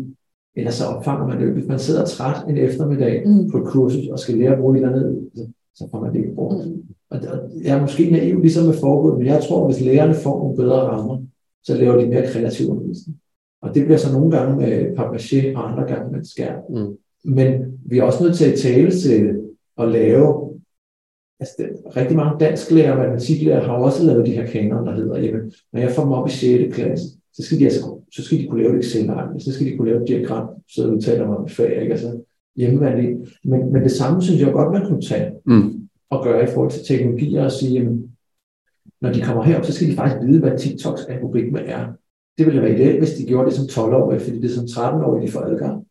[0.55, 1.53] ellers så opfanger man det jo.
[1.53, 3.51] Hvis man sidder træt en eftermiddag Mm.
[3.51, 6.13] på et kursus og skal lære at bruge et eller andet, så, så får man
[6.13, 6.67] det ikke brugt.
[6.67, 6.83] Mm.
[7.09, 7.19] Og,
[7.63, 10.55] jeg er måske naiv ligesom med forbud, men jeg tror, at hvis lærerne får nogle
[10.55, 11.17] bedre rammer,
[11.63, 13.17] så laver de mere kreativ undervisning.
[13.61, 16.61] Og det bliver så nogle gange med papmaché og andre gange med skærm.
[16.69, 16.97] Mm.
[17.23, 19.39] Men vi er også nødt til at tale til
[19.77, 20.49] at lave
[21.39, 25.19] Altså, det, rigtig mange dansklærer og matematiklærer har også lavet de her kanoner, der hedder,
[25.19, 26.75] jamen, når jeg får dem op i 6.
[26.75, 29.77] klasse, så skal de, altså, så skal de kunne lave et excel så skal de
[29.77, 31.93] kunne lave et diagram, så udtaler man om fag, ikke?
[31.93, 32.21] Altså,
[32.55, 33.25] hjemmeværende.
[33.43, 35.89] Men, men det samme synes jeg godt, man kunne tage Mm.
[36.09, 38.11] og gøre i forhold til teknologier og sige, jamen,
[39.01, 41.93] når de kommer herop, så skal de faktisk vide, hvad TikToks algoritme er.
[42.37, 45.27] Det ville være ideelt, hvis de gjorde det som 12-årige, fordi det er som 13-årige,
[45.27, 45.87] de får adgang.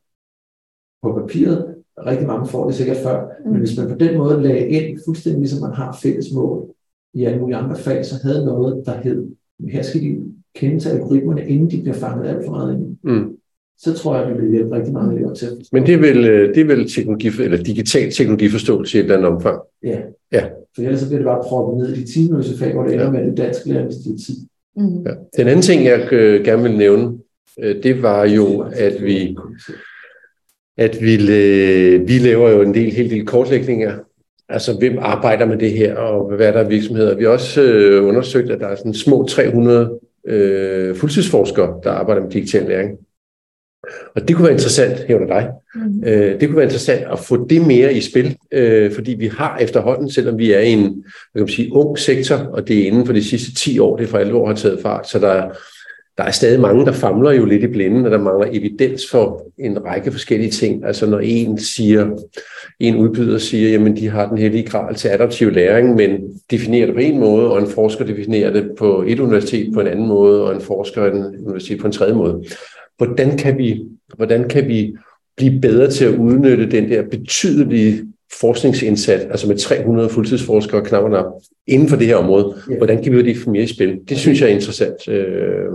[1.02, 1.74] På papiret,
[2.06, 3.50] rigtig mange får det sikkert før, mm.
[3.50, 6.74] men hvis man på den måde lagde ind, fuldstændig ligesom man har fælles mål
[7.14, 9.28] i alle mulige andre fag, så havde noget, der hed,
[9.70, 12.96] her skal de kende til algoritmerne, inden de bliver fanget alt for meget ind.
[13.04, 13.36] Mm.
[13.78, 15.48] Så tror jeg, at vi vil hjælpe rigtig mange elever til.
[15.72, 19.16] Men det er vel, øh, det er vel teknologi, eller digital teknologiforståelse i et eller
[19.16, 19.60] andet omfang.
[19.84, 19.98] Ja.
[20.32, 20.44] Ja.
[20.74, 23.04] For ellers så bliver det bare proppet ned i de timeløse fag, hvor det ender
[23.04, 23.10] Ja.
[23.10, 24.36] med, at det er dansk lærer, hvis de har tid.
[24.76, 25.02] Mm.
[25.06, 25.10] Ja.
[25.36, 27.18] Den anden ting, jeg øh, gerne vil nævne,
[27.62, 29.36] øh, det var jo, at vi,
[30.76, 31.16] at vi,
[32.06, 33.92] vi laver jo en del, helt del kortlægninger.
[34.48, 37.16] Altså, hvem arbejder med det her, og hvad er der af virksomheder?
[37.16, 42.22] Vi har også øh, undersøgt, at der er sådan små 300 øh, fuldtidsforskere, der arbejder
[42.22, 42.98] med digital læring.
[44.14, 46.04] Og det kunne være interessant, hævner dig, Mm.
[46.06, 49.58] Øh, det kunne være interessant at få det mere i spil, øh, fordi vi har
[49.58, 50.94] efterhånden, selvom vi er i en hvad
[51.34, 54.08] kan man sige, ung sektor, og det er inden for de sidste 10 år, det
[54.08, 55.50] for alvor har taget fart, så der,
[56.18, 59.46] der er stadig mange, der famler jo lidt i blinden, og der mangler evidens for
[59.58, 60.84] en række forskellige ting.
[60.84, 62.10] Altså når en siger,
[62.80, 66.94] en udbyder siger, jamen de har den hellige gral til adaptiv læring, men definerer det
[66.94, 70.44] på en måde, og en forsker definerer det på et universitet på en anden måde,
[70.44, 72.44] og en forsker en universitet på en tredje måde.
[72.96, 73.82] Hvordan kan vi,
[74.16, 74.94] hvordan kan vi
[75.36, 78.02] blive bedre til at udnytte den der betydelige
[78.40, 81.24] forskningsindsats, altså med 300 fuldtidsforskere knap og nap,
[81.66, 82.54] inden for det her område.
[82.70, 82.76] Ja.
[82.76, 84.00] Hvordan kan vi det mere i spil?
[84.08, 85.08] Det synes jeg er interessant.
[85.08, 85.66] Øh,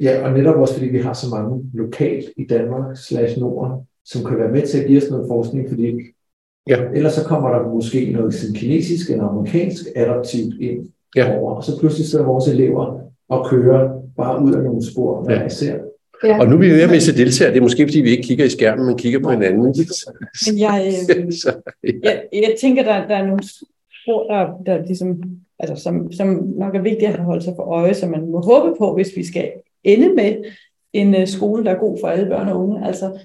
[0.00, 3.72] Ja, og netop også fordi vi har så mange lokalt i Danmark slash Norden,
[4.04, 5.92] som kan være med til at give os noget forskning, fordi
[6.68, 6.78] Ja.
[6.94, 11.38] ellers så kommer der måske noget sådan kinesisk eller amerikansk adaptivt ind Ja.
[11.38, 15.40] over, og så pludselig sidder vores elever og kører bare ud af nogle spor, hver
[15.40, 15.46] Ja.
[15.46, 15.74] især.
[16.26, 16.40] Ja.
[16.40, 17.52] og nu er vi ved at miste deltagere.
[17.52, 19.62] Det er måske, fordi vi ikke kigger i skærmen, men kigger på hinanden.
[20.46, 21.32] Men jeg, øh,
[22.02, 23.42] jeg, jeg tænker, der, der er nogle
[24.02, 25.22] spor, der, der ligesom,
[25.58, 28.78] altså, som, som nok er vigtigt at holde sig for øje, som man må håbe
[28.78, 29.52] på, hvis vi skal
[29.84, 30.44] ende med
[30.92, 32.86] en uh, skole, der er god for alle børn og unge.
[32.86, 33.18] Altså,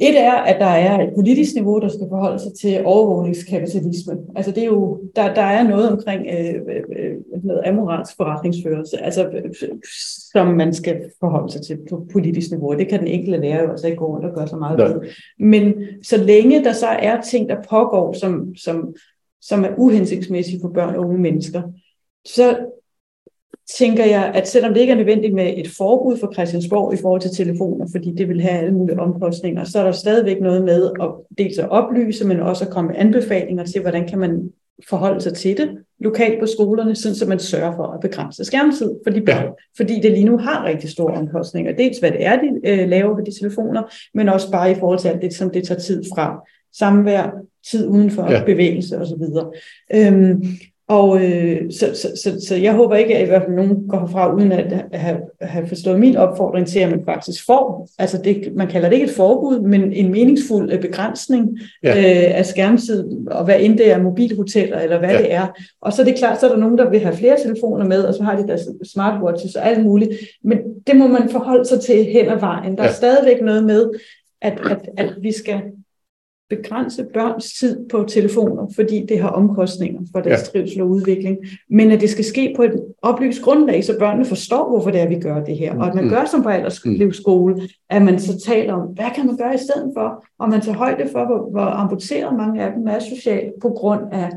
[0.00, 4.18] et er, at der er et politisk niveau, der skal forholde sig til overvågningskapitalisme.
[4.36, 8.98] Altså det er jo, der, der er noget omkring øh, øh, øh, noget amoralsk forretningsførelse,
[8.98, 9.68] altså, øh,
[10.32, 12.74] som man skal forholde sig til på politisk niveau.
[12.74, 15.00] Det kan den enkelte lærer jo altså ikke gå rundt og gøre så meget ved.
[15.38, 18.94] Men så længe der så er ting, der pågår, som, som,
[19.40, 21.62] som er uhensigtsmæssige for børn og unge mennesker,
[22.24, 22.56] så
[23.76, 27.20] tænker jeg, at selvom det ikke er nødvendigt med et forbud for Christiansborg i forhold
[27.20, 30.90] til telefoner, fordi det vil have alle mulige omkostninger, så er der stadigvæk noget med
[31.00, 34.52] at dels at oplyse, men også at komme med anbefalinger til, hvordan kan man
[34.88, 38.94] forholde sig til det lokalt på skolerne, sådan så man sørger for at begrænse skærmtid
[39.06, 39.50] for de børn, ja.
[39.76, 41.72] fordi det lige nu har rigtig store omkostninger.
[41.72, 43.82] Dels hvad det er, de øh, laver på de telefoner,
[44.14, 46.40] men også bare i forhold til alt det, som det tager tid fra
[46.78, 47.30] samvær,
[47.70, 48.44] tid uden for ja.
[48.44, 49.22] bevægelse osv.
[49.94, 50.44] Øhm,
[50.88, 53.98] og øh, så, så, så, så jeg håber ikke, at i hvert fald nogen går
[53.98, 58.52] herfra, uden at have, have forstået min opfordring til, at man faktisk får, altså det,
[58.56, 61.90] man kalder det ikke et forbud, men en meningsfuld øh, begrænsning ja.
[61.90, 65.18] øh, af skærmtid, og hvad end det er, mobilhoteller eller hvad ja.
[65.18, 65.46] det er.
[65.80, 68.02] Og så er det klart, så er der nogen, der vil have flere telefoner med,
[68.02, 70.10] og så har de deres smartwatches og alt muligt.
[70.44, 72.76] Men det må man forholde sig til hen ad vejen.
[72.76, 72.88] Der ja.
[72.88, 73.90] er stadigvæk noget med,
[74.42, 75.60] at, at, at vi skal
[76.50, 80.60] begrænse børns tid på telefoner, fordi det har omkostninger for deres ja.
[80.60, 81.38] trivsel og udvikling,
[81.70, 85.08] men at det skal ske på et oplyst grundlag, så børnene forstår, hvorfor det er,
[85.08, 85.78] vi gør det her.
[85.78, 86.10] Og at man mm.
[86.10, 87.60] gør som forældrelivsskole, mm.
[87.90, 90.78] at man så taler om, hvad kan man gøre i stedet for, og man tager
[90.78, 94.30] højde for, hvor, hvor amputeret mange af dem er socialt på grund af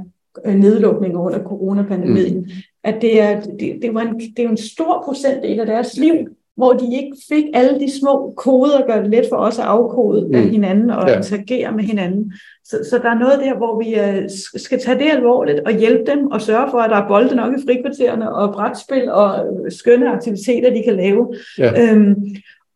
[0.45, 2.37] øh, nedlukninger under coronapandemien.
[2.37, 2.49] Mm.
[2.83, 6.15] At det er, det, det, var en, det er en stor procentdel af deres liv,
[6.57, 9.65] hvor de ikke fik alle de små koder, der gør det let for os at
[9.65, 10.35] afkode mm.
[10.35, 11.17] af hinanden og ja.
[11.17, 12.33] interagere med hinanden.
[12.65, 14.29] Så, så der er noget der, hvor vi uh,
[14.61, 17.53] skal tage det alvorligt og hjælpe dem og sørge for, at der er bolde nok
[17.53, 21.35] i frikvartererne og brætspil og skønne aktiviteter, de kan lave.
[21.57, 21.93] Ja.
[21.93, 22.15] Øhm,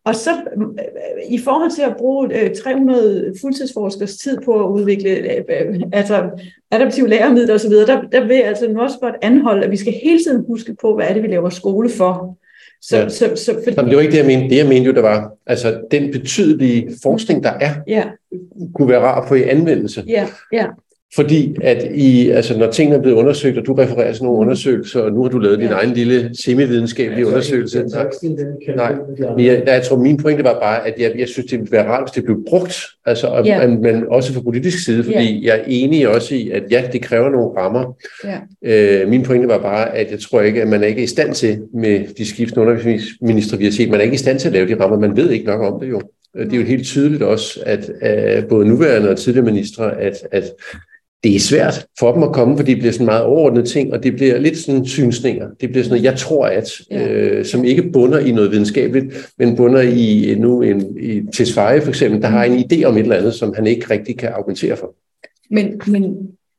[0.05, 0.29] og så
[1.29, 5.09] i forhold til at bruge 300 fuldtidsforskers tid på at udvikle
[5.93, 6.29] altså
[6.71, 9.93] adaptive læremidler osv., der, der vil jeg altså nu også godt anholde, at vi skal
[10.03, 12.37] hele tiden huske på, hvad er det, vi laver skole for.
[12.89, 13.09] Så, ja.
[13.09, 13.75] så, så, fordi...
[13.77, 14.49] Jamen, det var ikke det, jeg mente.
[14.49, 18.03] Det, jeg mente jo, der var, altså den betydelige forskning, der er, ja.
[18.75, 20.03] kunne være rar at få i anvendelse.
[20.07, 20.65] Ja, ja.
[21.15, 25.01] Fordi at i, altså når tingene er blevet undersøgt, og du refererer til nogle undersøgelser,
[25.01, 25.73] og nu har du lavet din ja.
[25.73, 27.83] egen lille semividenskabelige ja, undersøgelse.
[28.75, 28.93] Nej,
[29.35, 31.87] men jeg, jeg tror, min pointe var bare, at jeg, jeg synes, det ville være
[31.87, 33.67] rart, hvis det blev brugt, altså, ja.
[33.67, 35.53] men også fra politisk side, fordi ja.
[35.53, 37.97] jeg er enig også i, at ja, det kræver nogle rammer.
[38.23, 39.01] Ja.
[39.01, 41.33] Øh, min pointe var bare, at jeg tror ikke, at man er ikke i stand
[41.33, 44.53] til, med de skiftende undervisningsminister, vi har set, man er ikke i stand til at
[44.53, 46.01] lave de rammer, man ved ikke nok om det jo.
[46.37, 50.43] Det er jo helt tydeligt også, at, at både nuværende og tidligere ministre, at, at
[51.25, 54.03] det er svært for dem at komme, for de bliver sådan meget overordnede ting, og
[54.03, 55.47] det bliver lidt sådan synsninger.
[55.61, 57.07] Det bliver sådan noget, jeg tror at, ja.
[57.07, 61.89] øh, som ikke bunder i noget videnskabeligt, men bunder i nu en, i Tesfaye for
[61.89, 64.75] eksempel, der har en idé om et eller andet, som han ikke rigtig kan argumentere
[64.75, 64.95] for.
[65.49, 66.17] Men, men,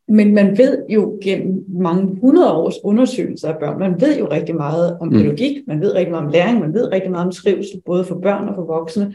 [0.09, 4.55] men man ved jo gennem mange hundrede års undersøgelser af børn, man ved jo rigtig
[4.55, 5.15] meget om mm.
[5.15, 8.19] pædagogik, man ved rigtig meget om læring, man ved rigtig meget om trivsel, både for
[8.23, 9.15] børn og for voksne.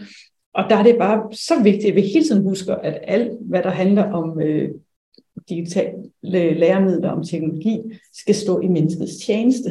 [0.54, 3.64] Og der er det bare så vigtigt, at vi hele tiden husker, at alt, hvad
[3.64, 4.70] der handler om øh,
[5.50, 5.94] digitale
[6.60, 7.82] læremidler om teknologi
[8.13, 9.70] skal stå i menneskets tjeneste.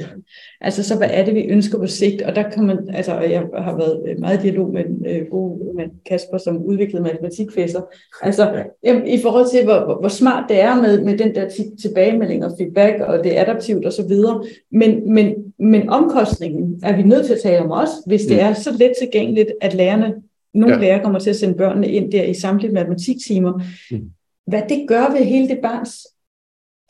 [0.60, 2.22] Altså så hvad er det, vi ønsker på sigt?
[2.22, 5.76] Og der kan man, altså jeg har været meget i dialog med den øh, gode
[5.76, 7.80] med Kasper, som udviklede matematikfæsser.
[8.22, 11.48] Altså jamen, i forhold til, hvor, hvor, hvor smart det er med, med den der
[11.82, 14.44] tilbagemelding og feedback, og det er adaptivt og så videre.
[14.72, 18.42] Men, men, men omkostningen er vi nødt til at tale om også, hvis det mm.
[18.42, 20.14] er så let tilgængeligt, at lærerne
[20.54, 20.80] nogle ja.
[20.80, 23.62] lærere kommer til at sende børnene ind der i samtlige matematiktimer.
[23.90, 24.10] Mm
[24.46, 26.06] hvad det gør ved hele det barns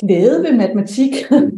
[0.01, 1.13] glæde ved matematik,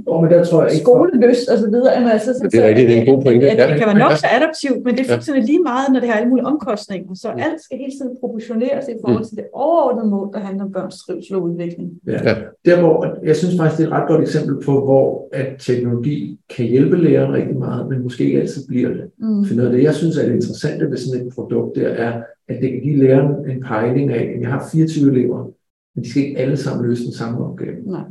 [0.06, 1.92] oh, men der tror jeg ikke skolelyst og så videre.
[1.92, 3.50] Jamen, altså, så, det er rigtigt, det er en god pointe.
[3.50, 6.00] At, at det kan være nok så adaptivt, men det er fuldstændig lige meget, når
[6.00, 7.14] det har alle mulige omkostninger.
[7.14, 7.42] Så mm.
[7.46, 9.28] alt skal hele tiden proportioneres i forhold mm.
[9.28, 11.90] til det overordnede mål, der handler om børns trivsel og udvikling.
[12.06, 12.18] Ja.
[12.28, 12.34] ja.
[12.66, 16.38] Der, hvor, jeg synes faktisk, det er et ret godt eksempel på, hvor at teknologi
[16.56, 19.04] kan hjælpe læreren rigtig meget, men måske ikke altid bliver det.
[19.18, 19.44] Mm.
[19.44, 22.12] For noget af det, jeg synes er det interessante ved sådan et produkt, der er,
[22.48, 25.46] at det kan give læreren en pejling af, at jeg har 24 elever,
[25.94, 27.76] men de skal ikke alle sammen løse den samme opgave.
[27.86, 28.04] Nej.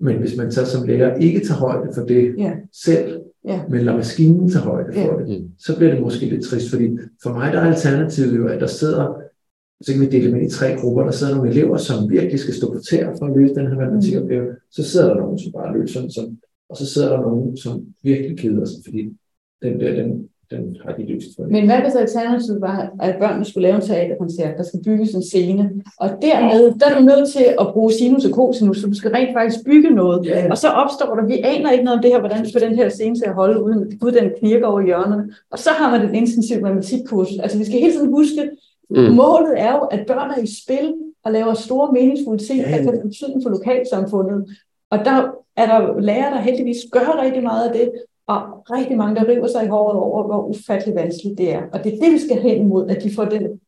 [0.00, 2.52] Men hvis man så som lærer ikke tager højde for det ja.
[2.84, 3.60] selv, ja.
[3.70, 5.26] men lader maskinen tage højde for ja.
[5.26, 8.60] det, så bliver det måske lidt trist, fordi for mig der er alternativet jo, at
[8.60, 9.20] der sidder,
[9.80, 12.40] så kan vi dele dem ind i tre grupper, der sidder nogle elever, som virkelig
[12.40, 14.56] skal stå på tæer for at løse den her matematikopgave, mm.
[14.70, 17.86] så sidder der nogen, som bare løser den sådan, og så sidder der nogen, som
[18.02, 19.16] virkelig keder sig, fordi
[19.62, 23.44] den der, den, den har de løst for Men hvad hvis alternativet var, at børnene
[23.44, 27.28] skulle lave en teaterkoncert, der skal bygges en scene, og dermed, der er du nødt
[27.28, 30.50] til at bruge sinus og cosinus, så du skal rent faktisk bygge noget, ja.
[30.50, 32.88] og så opstår der, vi aner ikke noget om det her, hvordan skal den her
[32.88, 36.14] scene til at holde, uden, uden den knirker over hjørnerne, og så har man den
[36.14, 37.28] intensiv matematikkurs.
[37.42, 38.50] Altså vi skal hele tiden huske,
[38.90, 38.96] mm.
[38.96, 42.70] målet er jo, at børn er i spil og laver store meningsfulde ting, ja.
[42.70, 44.48] der kan betydning for lokalsamfundet,
[44.90, 47.92] og der er der lærere, der heldigvis gør rigtig meget af det,
[48.28, 51.62] og rigtig mange, der river sig i håret over, hvor ufattelig vanskeligt det er.
[51.72, 53.60] Og det er det, vi skal hen imod, at de får den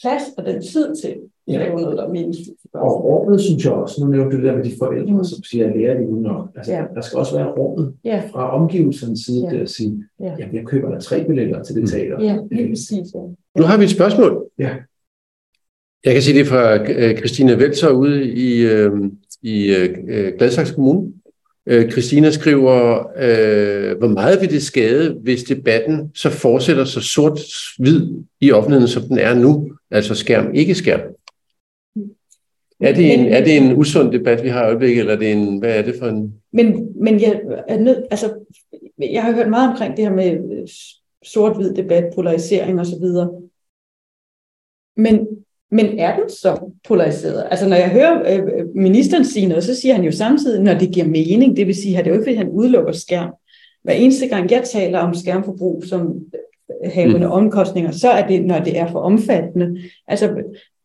[0.00, 1.14] plads og den tid til
[1.48, 2.60] at lave noget, der er meningsfuldt.
[2.74, 5.24] Og rummet, synes jeg også, nu nævnte du det der med de forældre, mm.
[5.24, 6.48] som siger, at lærer det uden nok.
[6.56, 6.84] Altså, ja.
[6.94, 8.22] Der skal også være rummet ja.
[8.32, 9.50] fra omgivelsernes side ja.
[9.50, 10.34] til at sige, ja.
[10.38, 12.24] jamen, jeg køber der tre billetter til det teater.
[12.24, 13.14] Ja, helt præcis.
[13.14, 13.20] Ja.
[13.58, 14.44] Nu har vi et spørgsmål.
[14.58, 14.70] Ja.
[16.04, 18.90] Jeg kan sige det fra øh, Christine Velser ude i, øh,
[19.42, 21.12] i øh, Gladsaxe Kommune.
[21.70, 28.08] Øh, Christina skriver, øh, hvor meget vil det skade, hvis debatten så fortsætter så sort-hvid
[28.40, 31.00] i offentligheden, som den er nu, altså skærm, ikke skærm?
[32.80, 35.32] Er det, en, er det en usund debat, vi har i øjeblikket, eller er det
[35.32, 36.34] en, hvad er det for en...
[36.52, 38.34] Men, men jeg er nødt, altså,
[38.98, 40.68] jeg har hørt meget omkring det her med øh,
[41.24, 43.04] sort-hvid debat, polarisering osv.
[44.96, 45.26] Men,
[45.70, 47.46] men er den så polariseret?
[47.50, 50.92] Altså når jeg hører øh, ministeren sige noget, så siger han jo samtidig, når det
[50.92, 53.32] giver mening, det vil sige, at det er jo ikke, fordi han udelukker skærm.
[53.82, 56.24] Hver eneste gang jeg taler om skærmforbrug som
[56.84, 57.32] havende mm.
[57.32, 59.80] omkostninger, så er det, når det er for omfattende.
[60.08, 60.30] Altså,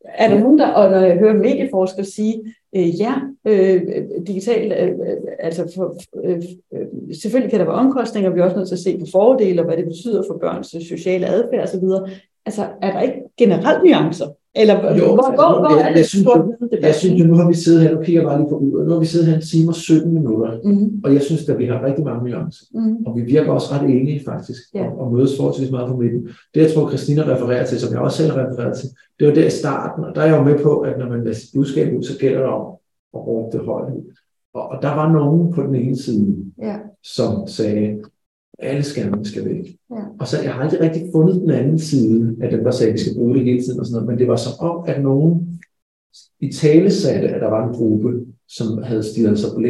[0.05, 3.13] er der nogen, der, og når jeg hører medieforskere sige, øh, ja,
[3.47, 3.81] øh,
[4.27, 4.91] digitalt, øh,
[5.39, 6.41] altså for, øh,
[6.73, 6.87] øh,
[7.21, 9.65] selvfølgelig kan der være omkostninger, vi er også nødt til at se på fordele, og
[9.65, 11.83] hvad det betyder for børns sociale adfærd osv.,
[12.45, 14.25] Altså, er der ikke generelt nuancer?
[14.55, 17.25] Eller jo, hvor, altså, hvor, hvor jeg, er det jeg, synes, jo, jeg synes jo,
[17.25, 19.05] nu har vi siddet her, nu kigger jeg bare lige på uret, nu har vi
[19.05, 21.01] siddet her en time og 17 minutter, mm-hmm.
[21.03, 22.65] og jeg synes at vi har rigtig mange nuancer.
[22.73, 23.05] Mm-hmm.
[23.05, 24.87] Og vi virker også ret enige faktisk, yeah.
[24.87, 26.21] og, og mødes forholdsvis meget på midten.
[26.53, 28.89] Det jeg tror, Christina refererer til, som jeg også selv refererer til,
[29.19, 31.23] det var der i starten, og der er jeg jo med på, at når man
[31.23, 32.65] lader sit budskab ud, så gælder det om
[33.13, 33.93] at råbe det højt.
[34.53, 36.79] Og, og der var nogen på den ene side, yeah.
[37.03, 38.01] som sagde,
[38.59, 39.75] alle skærmene skal væk.
[39.91, 39.95] Ja.
[40.19, 42.93] Og så jeg har aldrig rigtig fundet den anden side af dem, der sagde, at
[42.93, 45.03] vi skal bruge det hele tiden og sådan noget, men det var som om, at
[45.03, 45.59] nogen
[46.39, 49.61] i tale sagde, at der var en gruppe, som havde stillet sig på.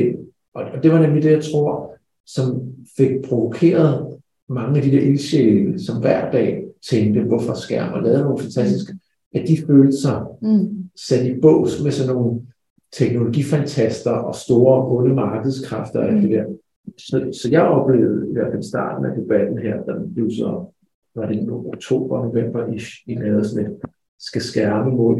[0.53, 1.95] Og, og det var nemlig det, jeg tror,
[2.25, 2.61] som
[2.97, 4.17] fik provokeret
[4.49, 8.93] mange af de der ildsjæle, som hver dag tænkte, hvorfor skærm, og lavede nogle fantastiske,
[9.35, 10.89] at de følte sig mm.
[11.07, 12.41] sat i bås med sådan nogle
[12.93, 16.21] teknologifantaster og store onde markedskræfter af mm.
[16.21, 16.43] det der.
[16.97, 20.65] Så, så jeg oplevede i hvert fald starten af debatten her, der blev så,
[21.15, 23.77] var det nu oktober, november, i, i lavede sådan et,
[24.19, 25.15] skal skærme mod,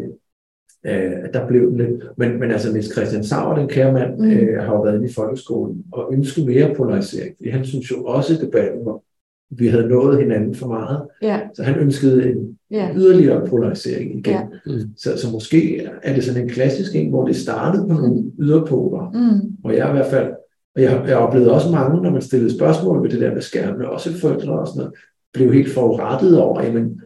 [0.86, 4.32] øh, der blev lidt, men, men altså Niels Christian Sauer, den kære mand, mm.
[4.32, 8.34] øh, har jo været i folkeskolen og ønsket mere polarisering, fordi han synes jo også,
[8.34, 9.04] at debatten hvor
[9.50, 11.02] vi havde nået hinanden for meget.
[11.22, 11.40] Ja.
[11.54, 12.90] Så han ønskede en ja.
[12.96, 14.34] yderligere polarisering igen.
[14.34, 14.44] Ja.
[14.66, 14.98] Mm.
[14.98, 19.12] Så, så måske er det sådan en klassisk en, hvor det startede på nogle yderpoler,
[19.14, 19.58] mm.
[19.64, 20.34] og jeg i hvert fald
[20.76, 23.90] og jeg, jeg oplevede også mange, når man stillede spørgsmål ved det der med skærmene,
[23.90, 24.94] også forældre og sådan noget,
[25.34, 27.02] blev helt forurettet over, jamen,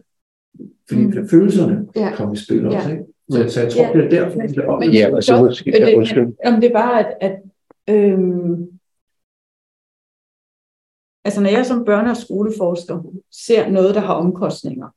[0.88, 1.28] fordi mm.
[1.28, 2.14] følelserne ja.
[2.14, 2.88] kom i spil også.
[2.88, 2.90] Ja.
[2.90, 3.04] Ikke?
[3.30, 3.92] Så, så jeg tror, ja.
[3.92, 4.92] det er derfor, men, det oplever.
[4.92, 6.26] Ja, altså, måske, ja, undskyld.
[6.44, 7.42] Om det bare, at, at
[7.94, 8.68] øhm,
[11.24, 13.02] altså når jeg som børne- og skoleforsker
[13.32, 14.88] ser noget, der har omkostninger,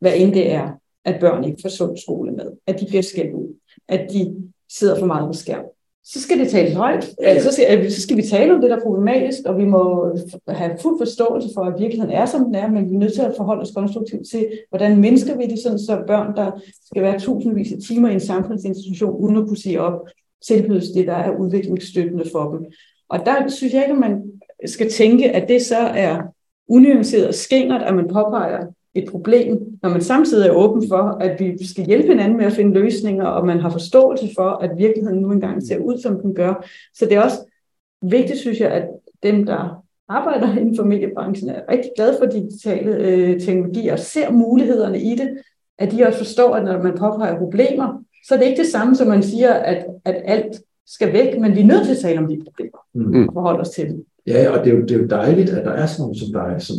[0.00, 0.70] hvad end det er,
[1.04, 3.54] at børn ikke får sund skole med, at de bliver skældt ud,
[3.88, 5.64] at de sidder for meget på skærm,
[6.12, 7.14] så skal det tales højt.
[7.22, 10.14] Altså, så, skal, så skal vi tale om det, der er problematisk, og vi må
[10.48, 13.22] have fuld forståelse for, at virkeligheden er, som den er, men vi er nødt til
[13.22, 17.18] at forholde os konstruktivt til, hvordan mennesker vi det, sådan så børn, der skal være
[17.18, 20.00] tusindvis af timer i en samfundsinstitution, uden at kunne sige op,
[20.46, 22.66] tilbydes det, der er udviklingsstøttende for dem.
[23.08, 24.22] Og der synes jeg ikke, at man
[24.66, 26.22] skal tænke, at det så er
[26.68, 28.66] unuanceret og skængert, at man påpeger
[28.98, 32.52] et problem, når man samtidig er åben for, at vi skal hjælpe hinanden med at
[32.52, 36.34] finde løsninger, og man har forståelse for, at virkeligheden nu engang ser ud, som den
[36.34, 36.66] gør.
[36.94, 37.38] Så det er også
[38.02, 38.88] vigtigt, synes jeg, at
[39.22, 44.30] dem, der arbejder inden for mediebranchen, er rigtig glade for digitale øh, teknologier og ser
[44.30, 45.38] mulighederne i det,
[45.78, 48.94] at de også forstår, at når man påpeger problemer, så er det ikke det samme,
[48.94, 52.18] som man siger, at, at alt skal væk, men vi er nødt til at tale
[52.18, 53.28] om de problemer mm.
[53.28, 54.06] og forholde os til dem.
[54.26, 56.32] Ja, og det er, jo, det er jo dejligt, at der er sådan nogle som
[56.32, 56.76] dig, som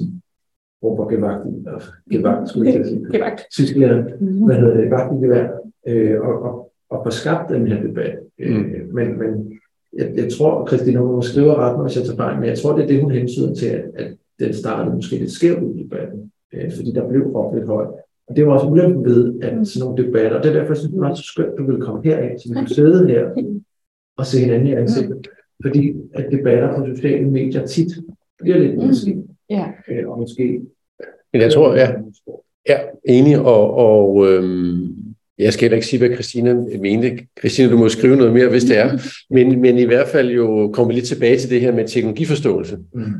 [0.83, 3.05] råber gevagten, og gevagt, skulle jeg sige.
[3.13, 3.41] Gevagt.
[3.51, 4.45] Tyskland, mm-hmm.
[4.45, 5.47] hvad hedder det, vagten gevær,
[5.87, 8.19] øh, og, og, og få skabt den her debat.
[8.39, 8.93] Øh, mm.
[8.93, 9.59] men, men
[9.97, 12.75] jeg, jeg tror, Christine, hun skriver ret mig, hvis jeg tager fejl, men jeg tror,
[12.75, 15.83] det er det, hun hensyder til, at, at den startede måske lidt skævt ud i
[15.83, 17.89] debatten, øh, fordi der blev råbt lidt højt.
[18.27, 19.65] Og det var også ulempen ved, at mm.
[19.65, 21.65] sådan nogle debatter, og det er derfor, jeg synes, det var så skønt, at du
[21.65, 23.29] ville komme herind, så vi kunne sidde her
[24.17, 25.27] og se hinanden i ansigtet.
[25.65, 27.91] Fordi at debatter på sociale medier tit
[28.39, 29.18] bliver lidt mm.
[29.49, 29.65] Ja.
[29.87, 30.61] Øh, og måske...
[31.33, 31.91] Men jeg tror, ja,
[32.69, 34.95] ja enig, og, og øhm,
[35.37, 37.27] jeg skal heller ikke sige, hvad Christina mente.
[37.39, 38.97] Christina, du må skrive noget mere, hvis det er.
[39.33, 42.77] Men, men i hvert fald jo kommer lidt tilbage til det her med teknologiforståelse.
[42.93, 43.13] Mm.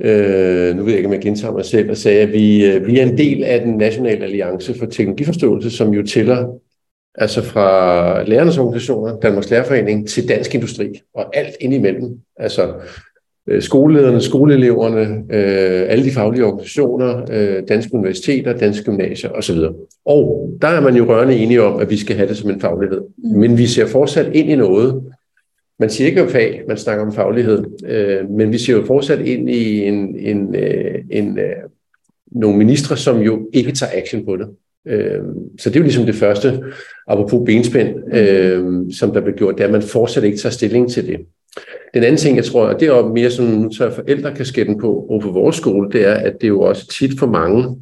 [0.00, 2.86] Øh, nu ved jeg ikke, om jeg gentager mig selv og sagde, at vi, øh,
[2.86, 6.60] vi er en del af den nationale alliance for teknologiforståelse, som jo tæller
[7.14, 12.18] altså fra lærernes organisationer, Danmarks Lærerforening, til Dansk Industri, og alt indimellem.
[12.36, 12.74] Altså
[13.60, 19.58] skolelederne, skoleeleverne, øh, alle de faglige organisationer, øh, danske universiteter, danske gymnasier osv.
[20.04, 22.60] Og der er man jo rørende enige om, at vi skal have det som en
[22.60, 23.00] faglighed.
[23.00, 23.38] Mm.
[23.38, 25.02] Men vi ser fortsat ind i noget.
[25.78, 29.20] Man siger ikke om fag, man snakker om faglighed, øh, men vi ser jo fortsat
[29.20, 31.44] ind i en, en, øh, en, øh,
[32.32, 34.48] nogle ministre, som jo ikke tager action på det.
[34.86, 35.22] Øh,
[35.58, 36.60] så det er jo ligesom det første,
[37.06, 40.90] apropos benspænd, øh, som der blev gjort, det er, at man fortsat ikke tager stilling
[40.90, 41.16] til det.
[41.94, 45.06] Den anden ting, jeg tror, og det er jo mere sådan, nu tager forældrekasketten på
[45.08, 47.76] over på vores skole, det er, at det er jo også tit for mange,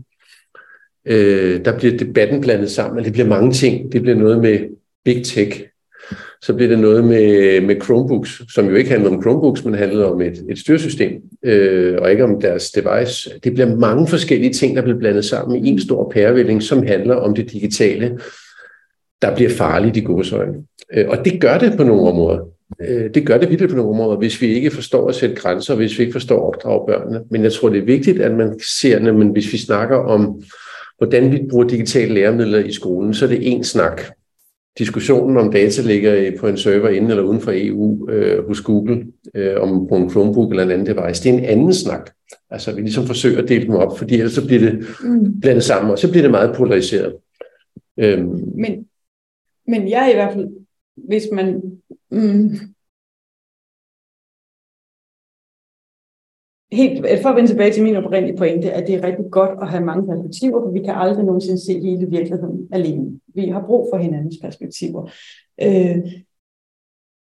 [1.07, 3.93] øh, der bliver debatten blandet sammen, og det bliver mange ting.
[3.93, 4.59] Det bliver noget med
[5.05, 5.63] big tech,
[6.43, 10.13] så blev det noget med, med Chromebooks, som jo ikke handlede om Chromebooks, men handlede
[10.13, 11.13] om et, et styresystem,
[11.43, 13.31] øh, og ikke om deres device.
[13.45, 17.15] Det bliver mange forskellige ting, der bliver blandet sammen i en stor pærevælling, som handler
[17.15, 18.19] om det digitale,
[19.23, 20.55] der bliver farligt i godsøjne.
[20.95, 22.56] Øh, og det gør det på nogle områder.
[22.81, 25.75] Øh, det gør det vildt på nogle områder, hvis vi ikke forstår at sætte grænser,
[25.75, 27.25] hvis vi ikke forstår at opdrage børnene.
[27.31, 30.43] Men jeg tror, det er vigtigt, at man ser, at hvis vi snakker om,
[30.99, 34.03] hvordan vi bruger digitale læremidler i skolen, så er det en snak
[34.79, 39.07] diskussionen om data ligger på en server inden eller uden for EU øh, hos Google,
[39.35, 42.11] øh, om på en Chromebook eller en anden device, det er en anden snak.
[42.51, 45.41] Altså vi ligesom forsøger at dele dem op, fordi ellers så bliver det mm.
[45.41, 47.15] blandet sammen, og så bliver det meget polariseret.
[47.99, 48.43] Øhm.
[48.55, 48.87] Men,
[49.69, 50.49] men jeg er i hvert fald,
[50.97, 51.63] hvis man
[52.11, 52.51] mm,
[56.73, 59.59] helt, øh, for at vende tilbage til min oprindelige pointe, at det er rigtig godt
[59.63, 63.21] at have mange perspektiver, for vi kan aldrig nogensinde se hele virkeligheden alene.
[63.35, 65.11] Vi har brug for hinandens perspektiver.
[65.63, 65.99] Øh,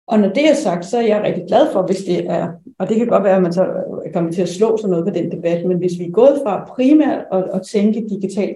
[0.07, 2.89] og når det er sagt, så er jeg rigtig glad for, hvis det er, og
[2.89, 3.67] det kan godt være, at man så
[4.15, 6.65] kommer til at slå sig noget på den debat, men hvis vi er gået fra
[6.77, 8.55] primært at, at tænke digital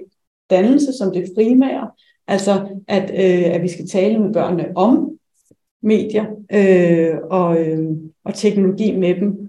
[0.50, 1.90] dannelse som det primære,
[2.26, 5.18] altså at, øh, at vi skal tale med børnene om
[5.82, 7.90] medier øh, og, øh,
[8.24, 9.48] og teknologi med dem,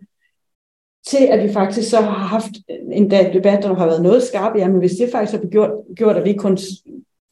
[1.07, 2.51] til at vi faktisk så har haft
[2.91, 6.25] en debat, der har været noget skarp, jamen hvis det faktisk har gjort, gjort at
[6.25, 6.57] vi kun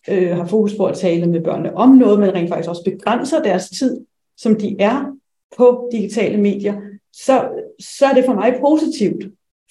[0.09, 3.43] øh, har fokus på at tale med børnene om noget, men rent faktisk også begrænser
[3.43, 4.05] deres tid,
[4.37, 5.17] som de er
[5.57, 6.81] på digitale medier,
[7.13, 9.23] så, så er det for mig positivt,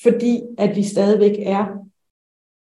[0.03, 1.66] fordi at vi stadigvæk er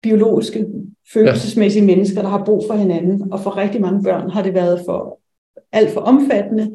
[0.03, 0.67] biologiske,
[1.13, 1.97] følelsesmæssige ja.
[1.97, 5.21] mennesker, der har brug for hinanden, og for rigtig mange børn har det været for
[5.73, 6.75] alt for omfattende,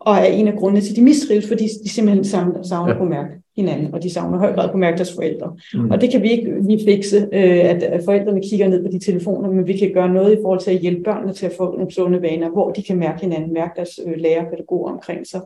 [0.00, 2.98] og er en af grundene til, at de mistrives, fordi de simpelthen savner, savner ja.
[2.98, 5.56] på mærke hinanden, og de savner høj grad på mærke deres forældre.
[5.74, 5.90] Mm.
[5.90, 9.50] Og det kan vi ikke lige fikse, øh, at forældrene kigger ned på de telefoner,
[9.50, 11.92] men vi kan gøre noget i forhold til at hjælpe børnene til at få nogle
[11.92, 15.40] sunde vaner, hvor de kan mærke hinanden, mærke deres øh, lærer og pædagoger omkring sig.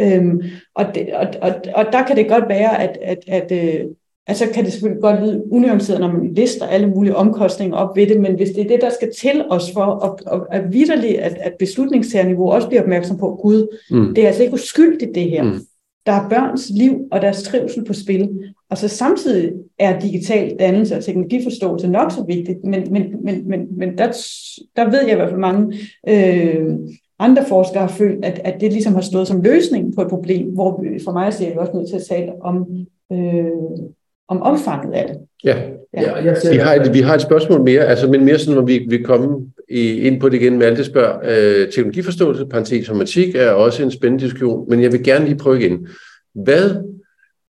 [0.00, 0.42] Øhm,
[0.74, 3.52] og, det, og, og, og der kan det godt være, at, at, at
[4.22, 7.96] øh, Altså kan det selvfølgelig godt lyde unuanceret, når man lister alle mulige omkostninger op
[7.96, 10.72] ved det, men hvis det er det, der skal til os for at, at, at
[10.72, 14.14] vidderligt, at, at beslutningstagerniveau også bliver opmærksom på, Gud, mm.
[14.14, 15.42] det er altså ikke uskyldigt det her.
[15.42, 15.60] Mm.
[16.06, 18.28] Der er børns liv og deres trivsel på spil.
[18.70, 23.78] Og så samtidig er digital dannelse og teknologiforståelse nok så vigtigt, men, men, men, men,
[23.78, 24.06] men der,
[24.76, 26.78] der ved jeg i hvert fald mange øh,
[27.18, 30.54] andre forskere har følt, at, at det ligesom har stået som løsning på et problem,
[30.54, 32.66] hvor for mig ser vi også nødt til at tale om
[33.12, 33.50] øh,
[34.28, 35.18] om omfanget af det.
[35.44, 35.62] Ja,
[35.94, 36.24] ja.
[36.24, 38.86] ja vi, har et, vi har et spørgsmål mere, altså, men mere sådan, hvor vi,
[38.88, 40.58] vi kommer i, ind på det igen.
[40.58, 45.24] Malte spørger, øh, teknologiforståelse, parentes matematik, er også en spændende diskussion, men jeg vil gerne
[45.24, 45.88] lige prøve igen.
[46.34, 46.70] Hvad,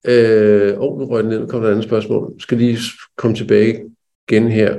[0.07, 2.33] øh, åh, nu røg ned, nu kommer der et andet spørgsmål.
[2.39, 2.79] Skal lige
[3.17, 3.83] komme tilbage
[4.29, 4.75] igen her.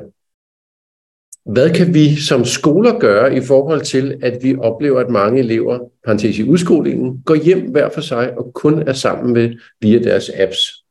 [1.51, 5.79] Hvad kan vi som skoler gøre i forhold til, at vi oplever, at mange elever,
[6.05, 10.31] parentes i udskolingen, går hjem hver for sig og kun er sammen med via deres
[10.39, 10.83] apps?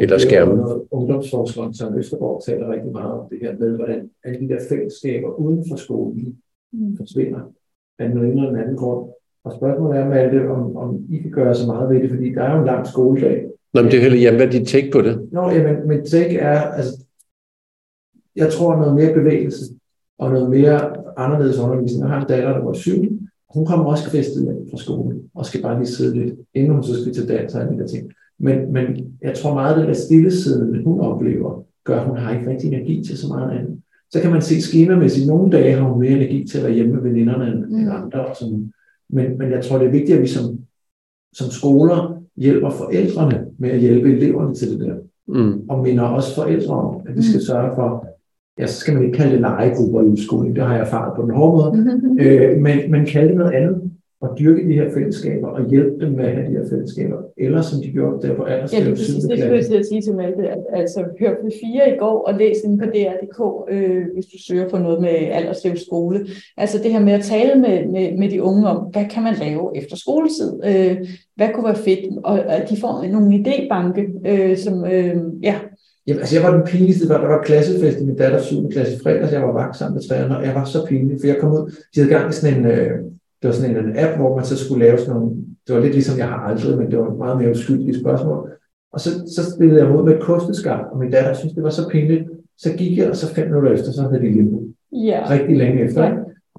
[0.00, 0.58] Eller skærmen.
[0.90, 5.28] Ungdomsforskeren Søren Østergaard taler rigtig meget om det her med, hvordan alle de der fællesskaber
[5.28, 6.38] uden for skolen
[6.72, 6.96] mm.
[6.96, 7.40] forsvinder
[7.98, 9.10] af den ene eller den anden grund.
[9.44, 12.42] Og spørgsmålet er, Malte, om, om I kan gøre så meget ved det, fordi der
[12.42, 13.46] er jo en lang skoledag.
[13.74, 15.28] Nå, men det er heller, jamen, hvad er dit take på det?
[15.32, 17.04] Nå, jamen, mit take er, altså,
[18.36, 19.64] jeg tror noget mere bevægelse
[20.18, 22.02] og noget mere anderledes undervisning.
[22.02, 23.02] Jeg har en datter, der var syv.
[23.54, 26.82] Hun kommer også kvæstet hjem fra skolen og skal bare lige sidde lidt, inden hun
[26.82, 28.12] så skal til dans og alle de der ting.
[28.38, 28.84] Men, men
[29.22, 32.72] jeg tror meget, at det der stillesiden, hun oplever, gør, at hun har ikke rigtig
[32.72, 33.78] energi til så meget andet.
[34.10, 36.94] Så kan man se skemamæssigt, nogle dage har hun mere energi til at være hjemme
[36.94, 37.90] med veninderne end, mm.
[37.90, 38.26] andre.
[38.26, 38.72] Og sådan.
[39.10, 40.58] Men, men jeg tror, det er vigtigt, at vi som,
[41.32, 44.94] som skoler hjælper forældrene med at hjælpe eleverne til det der.
[45.28, 45.60] Mm.
[45.68, 47.42] Og minder også forældre om, at vi skal mm.
[47.42, 48.06] sørge for,
[48.58, 51.22] ja, så skal man ikke kalde det legegrupper i udskoling, det har jeg erfaret på
[51.22, 53.90] den hårde måde, øh, men, men kalde det noget andet
[54.22, 57.62] at dyrke de her fællesskaber og hjælpe dem med at have de her fællesskaber, eller
[57.62, 58.80] som de gjorde der på aldersskab.
[58.80, 61.48] Ja, det, det, det skulle jeg til at sige til Malte, at altså hør på
[61.60, 63.40] 4 i går og læs ind på DR.dk,
[63.74, 66.26] øh, hvis du søger på noget med alderslev skole.
[66.56, 69.34] Altså det her med at tale med, med, med de unge om, hvad kan man
[69.34, 70.52] lave efter skoletid?
[70.64, 70.96] Øh,
[71.36, 72.18] hvad kunne være fedt?
[72.24, 75.54] Og at de får nogle idébanke, øh, som, øh, ja,
[76.06, 78.70] Jamen, altså jeg var den pinligste, der var klassefest i min datters 7.
[78.70, 81.36] klasse fredags, jeg var vagt sammen med træerne, og jeg var så pinlig, for jeg
[81.40, 82.90] kom ud, de havde gang i sådan en, øh,
[83.42, 85.36] det var sådan en, en app, hvor man så skulle lave sådan nogle,
[85.66, 88.50] det var lidt ligesom jeg har aldrig, men det var meget mere uskyldige spørgsmål.
[88.92, 91.70] Og så, så stillede jeg mod med et kosteskab, og min datter synes, det var
[91.70, 92.24] så pinligt.
[92.58, 94.62] Så gik jeg, og så fem minutter efter, så havde de limbo.
[94.92, 95.30] Ja.
[95.30, 96.04] Rigtig længe efter.
[96.04, 96.14] Ja.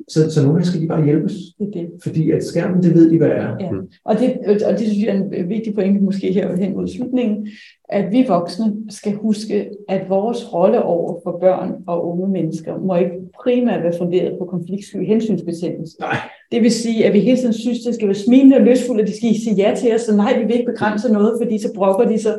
[0.07, 1.33] Så, så nogle skal de bare hjælpes.
[1.59, 1.89] Det det.
[2.03, 3.55] Fordi at skærmen, det ved de, hvad er.
[3.59, 3.69] Ja.
[4.05, 7.47] Og, det, og det synes jeg er en vigtig pointe, måske her hen mod slutningen,
[7.89, 12.95] at vi voksne skal huske, at vores rolle over for børn og unge mennesker må
[12.95, 15.99] ikke primært være funderet på konfliktsky hensynsbetændelse.
[15.99, 16.15] Nej.
[16.51, 19.07] Det vil sige, at vi hele tiden synes, det skal være smilende og løsfuldt, at
[19.07, 21.73] de skal sige ja til os, så nej, vi vil ikke begrænse noget, fordi så
[21.75, 22.35] brokker de sig.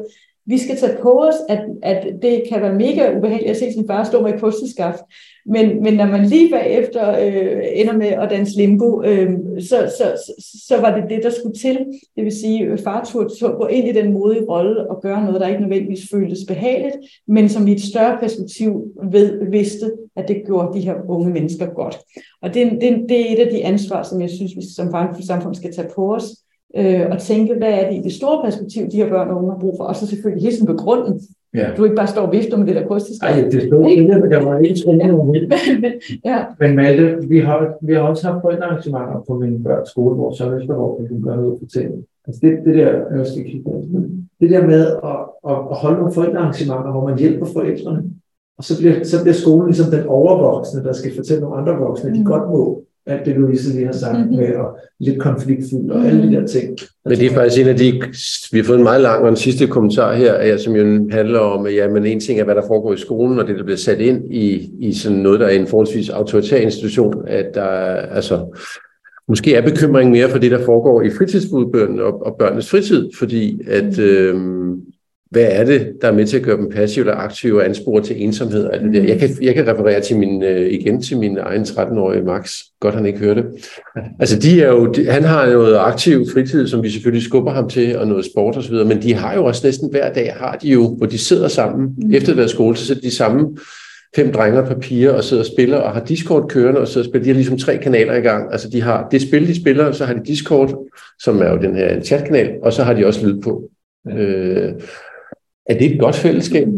[0.47, 3.87] Vi skal tage på os, at, at det kan være mega ubehageligt at se sin
[3.87, 5.01] far stå med et kosteskaft,
[5.51, 10.05] men, men når man lige bagefter øh, ender med at danse limbo, øh, så, så,
[10.27, 10.33] så,
[10.69, 11.79] så var det det, der skulle til.
[12.17, 13.05] Det vil sige, at far
[13.59, 16.97] gå ind i den modige rolle og gøre noget, der ikke nødvendigvis føltes behageligt,
[17.29, 21.67] men som i et større perspektiv ved, vidste, at det gjorde de her unge mennesker
[21.67, 21.99] godt.
[22.43, 24.93] Og det, det, det er et af de ansvar, som jeg synes, vi som
[25.23, 26.25] samfund skal tage på os,
[26.77, 29.53] øh, og tænke, hvad er det i det store perspektiv, de her børn og unge
[29.53, 31.21] har brug for, og så selvfølgelig hele på grunden,
[31.55, 31.71] Ja.
[31.77, 33.25] Du ikke bare står og vifter med det der kostiske.
[33.25, 35.91] Nej, det står ikke, men jeg var ikke troende ja.
[36.31, 36.45] ja.
[36.61, 40.51] Men Malte, vi har, vi har også haft forældrearrangementer på min børns skole, hvor så
[40.51, 40.67] vi
[41.07, 41.93] kan gøre noget og fortælle.
[42.27, 43.71] Altså det, det der, jeg skal kigge
[44.41, 45.21] det der med at,
[45.51, 48.03] at, at holde nogle forældrearrangementer, hvor man hjælper forældrene,
[48.59, 52.11] og så bliver, så bliver skolen ligesom den overvoksne, der skal fortælle nogle andre voksne,
[52.11, 52.27] at de mm.
[52.27, 54.37] godt må alt det, Louise lige har sagt mm-hmm.
[54.37, 56.79] med, og lidt konfliktfuld og alle de der ting.
[57.05, 58.03] Men det er faktisk en af de,
[58.53, 61.67] vi har fået en meget lang og en sidste kommentar her, som jo handler om,
[61.67, 63.77] at ja, men en ting er, hvad der foregår i skolen, og det, der bliver
[63.77, 67.67] sat ind i, i sådan noget, der er en forholdsvis autoritær institution, at der
[68.17, 68.61] altså,
[69.29, 73.61] måske er bekymring mere for det, der foregår i fritidsbudbørn og, og børnenes fritid, fordi
[73.69, 73.99] at,
[74.35, 74.77] mm.
[75.31, 78.03] Hvad er det, der er med til at gøre dem passive eller aktive og anspore
[78.03, 78.64] til ensomhed?
[78.64, 79.03] Og det der.
[79.03, 82.59] Jeg, kan, jeg kan referere til min, øh, igen til min egen 13-årige Max.
[82.81, 83.45] Godt, han ikke hørte.
[84.20, 87.68] Altså, de er jo, de, han har noget aktiv fritid, som vi selvfølgelig skubber ham
[87.68, 90.68] til, og noget sport osv., men de har jo også næsten hver dag, har de
[90.68, 91.95] jo, hvor de sidder sammen.
[91.99, 92.14] Mm.
[92.14, 93.59] Efter deres skole, så sidder de sammen
[94.16, 97.11] fem drenge og papirer og sidder og spiller, og har Discord kørende og sidder og
[97.11, 97.24] spiller.
[97.24, 98.53] De har ligesom tre kanaler i gang.
[98.53, 100.87] Altså, de har det spil, de spiller, så har de Discord,
[101.18, 103.62] som er jo den her chatkanal, og så har de også lyd på.
[104.07, 104.16] Ja.
[104.16, 104.72] Øh,
[105.67, 106.69] er det et godt fællesskab?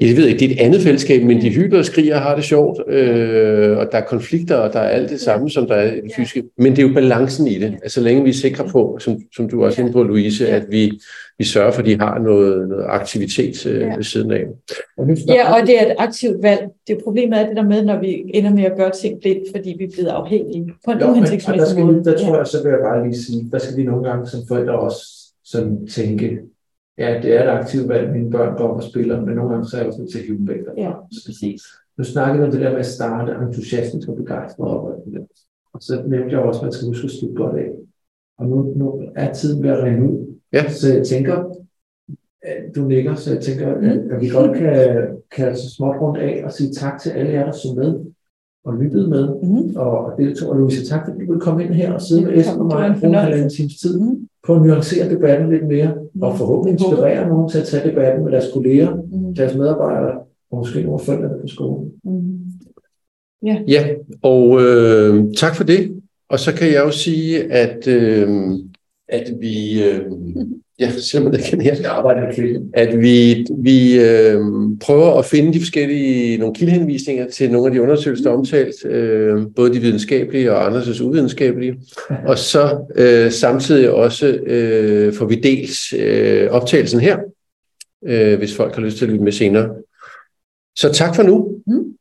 [0.00, 0.40] Ja, det ved jeg ikke.
[0.40, 3.78] Det er et andet fællesskab, men de hylder og skriger og har det sjovt, øh,
[3.78, 6.12] og der er konflikter, og der er alt det samme, som der er i det
[6.16, 6.42] fysiske.
[6.58, 7.74] Men det er jo balancen i det.
[7.82, 10.48] Altså, så længe vi er sikre på, som, som du også er inde på, Louise,
[10.48, 11.00] at vi,
[11.38, 14.44] vi sørger for, at de har noget, noget aktivitet øh, ved siden af.
[15.28, 16.60] Ja, og det er et aktivt valg.
[16.86, 19.74] Det problemet er det der med, når vi ender med at gøre ting blindt, fordi
[19.78, 22.04] vi er blevet afhængige på en uhensigtsmæssig måde.
[22.04, 24.40] Der tror jeg, så vil jeg bare lige sige, der skal vi nogle gange som
[24.48, 24.98] forældre også
[25.44, 26.38] sådan tænke,
[26.98, 29.76] ja, det er et aktivt valg, mine børn går og spiller, men nogle gange så
[29.76, 30.92] er jeg også nødt til at hive dem væk Ja,
[31.26, 31.62] præcis.
[31.98, 34.84] Nu snakkede om det der med at starte entusiastisk og begejstret op.
[35.74, 37.70] Og så nævnte jeg også, at man skal huske at slutte godt af.
[38.38, 40.38] Og nu, nu er tiden ved at rende ud.
[40.52, 40.70] Ja.
[40.70, 41.56] Så jeg tænker,
[42.76, 46.52] du nikker, så jeg tænker, at, at vi godt kan, kan småt rundt af og
[46.52, 48.00] sige tak til alle jer, der så med
[48.64, 49.76] og lyttede med, mm.
[49.76, 50.50] og deltog.
[50.50, 52.88] Og Louise, tak fordi du ville komme ind her og sidde med Esben og mig
[52.88, 54.28] og bruge en halvanden times tid mm.
[54.46, 56.22] På at nuancere debatten lidt mere, mm.
[56.22, 59.34] og forhåbentlig inspirere nogen til at tage debatten med deres kolleger, mm.
[59.34, 60.18] deres medarbejdere,
[60.50, 61.90] og måske nogle forældre på skolen.
[62.04, 62.38] Mm.
[63.42, 63.62] Ja.
[63.68, 63.88] ja,
[64.22, 66.02] og øh, tak for det.
[66.28, 68.28] Og så kan jeg jo sige, at, øh,
[69.12, 69.84] at vi...
[69.84, 70.02] Øh,
[70.80, 72.20] ja, selvom det kan her, arbejde
[72.74, 74.40] at vi, vi øh,
[74.80, 78.84] prøver at finde de forskellige nogle kildehenvisninger til nogle af de undersøgelser, der er omtalt,
[78.84, 81.80] øh, både de videnskabelige og andres uvidenskabelige,
[82.26, 87.18] og så øh, samtidig også øh, får vi dels øh, optagelsen her,
[88.06, 89.68] øh, hvis folk har lyst til at lytte med senere.
[90.78, 91.62] Så tak for nu.
[91.66, 91.94] Mm.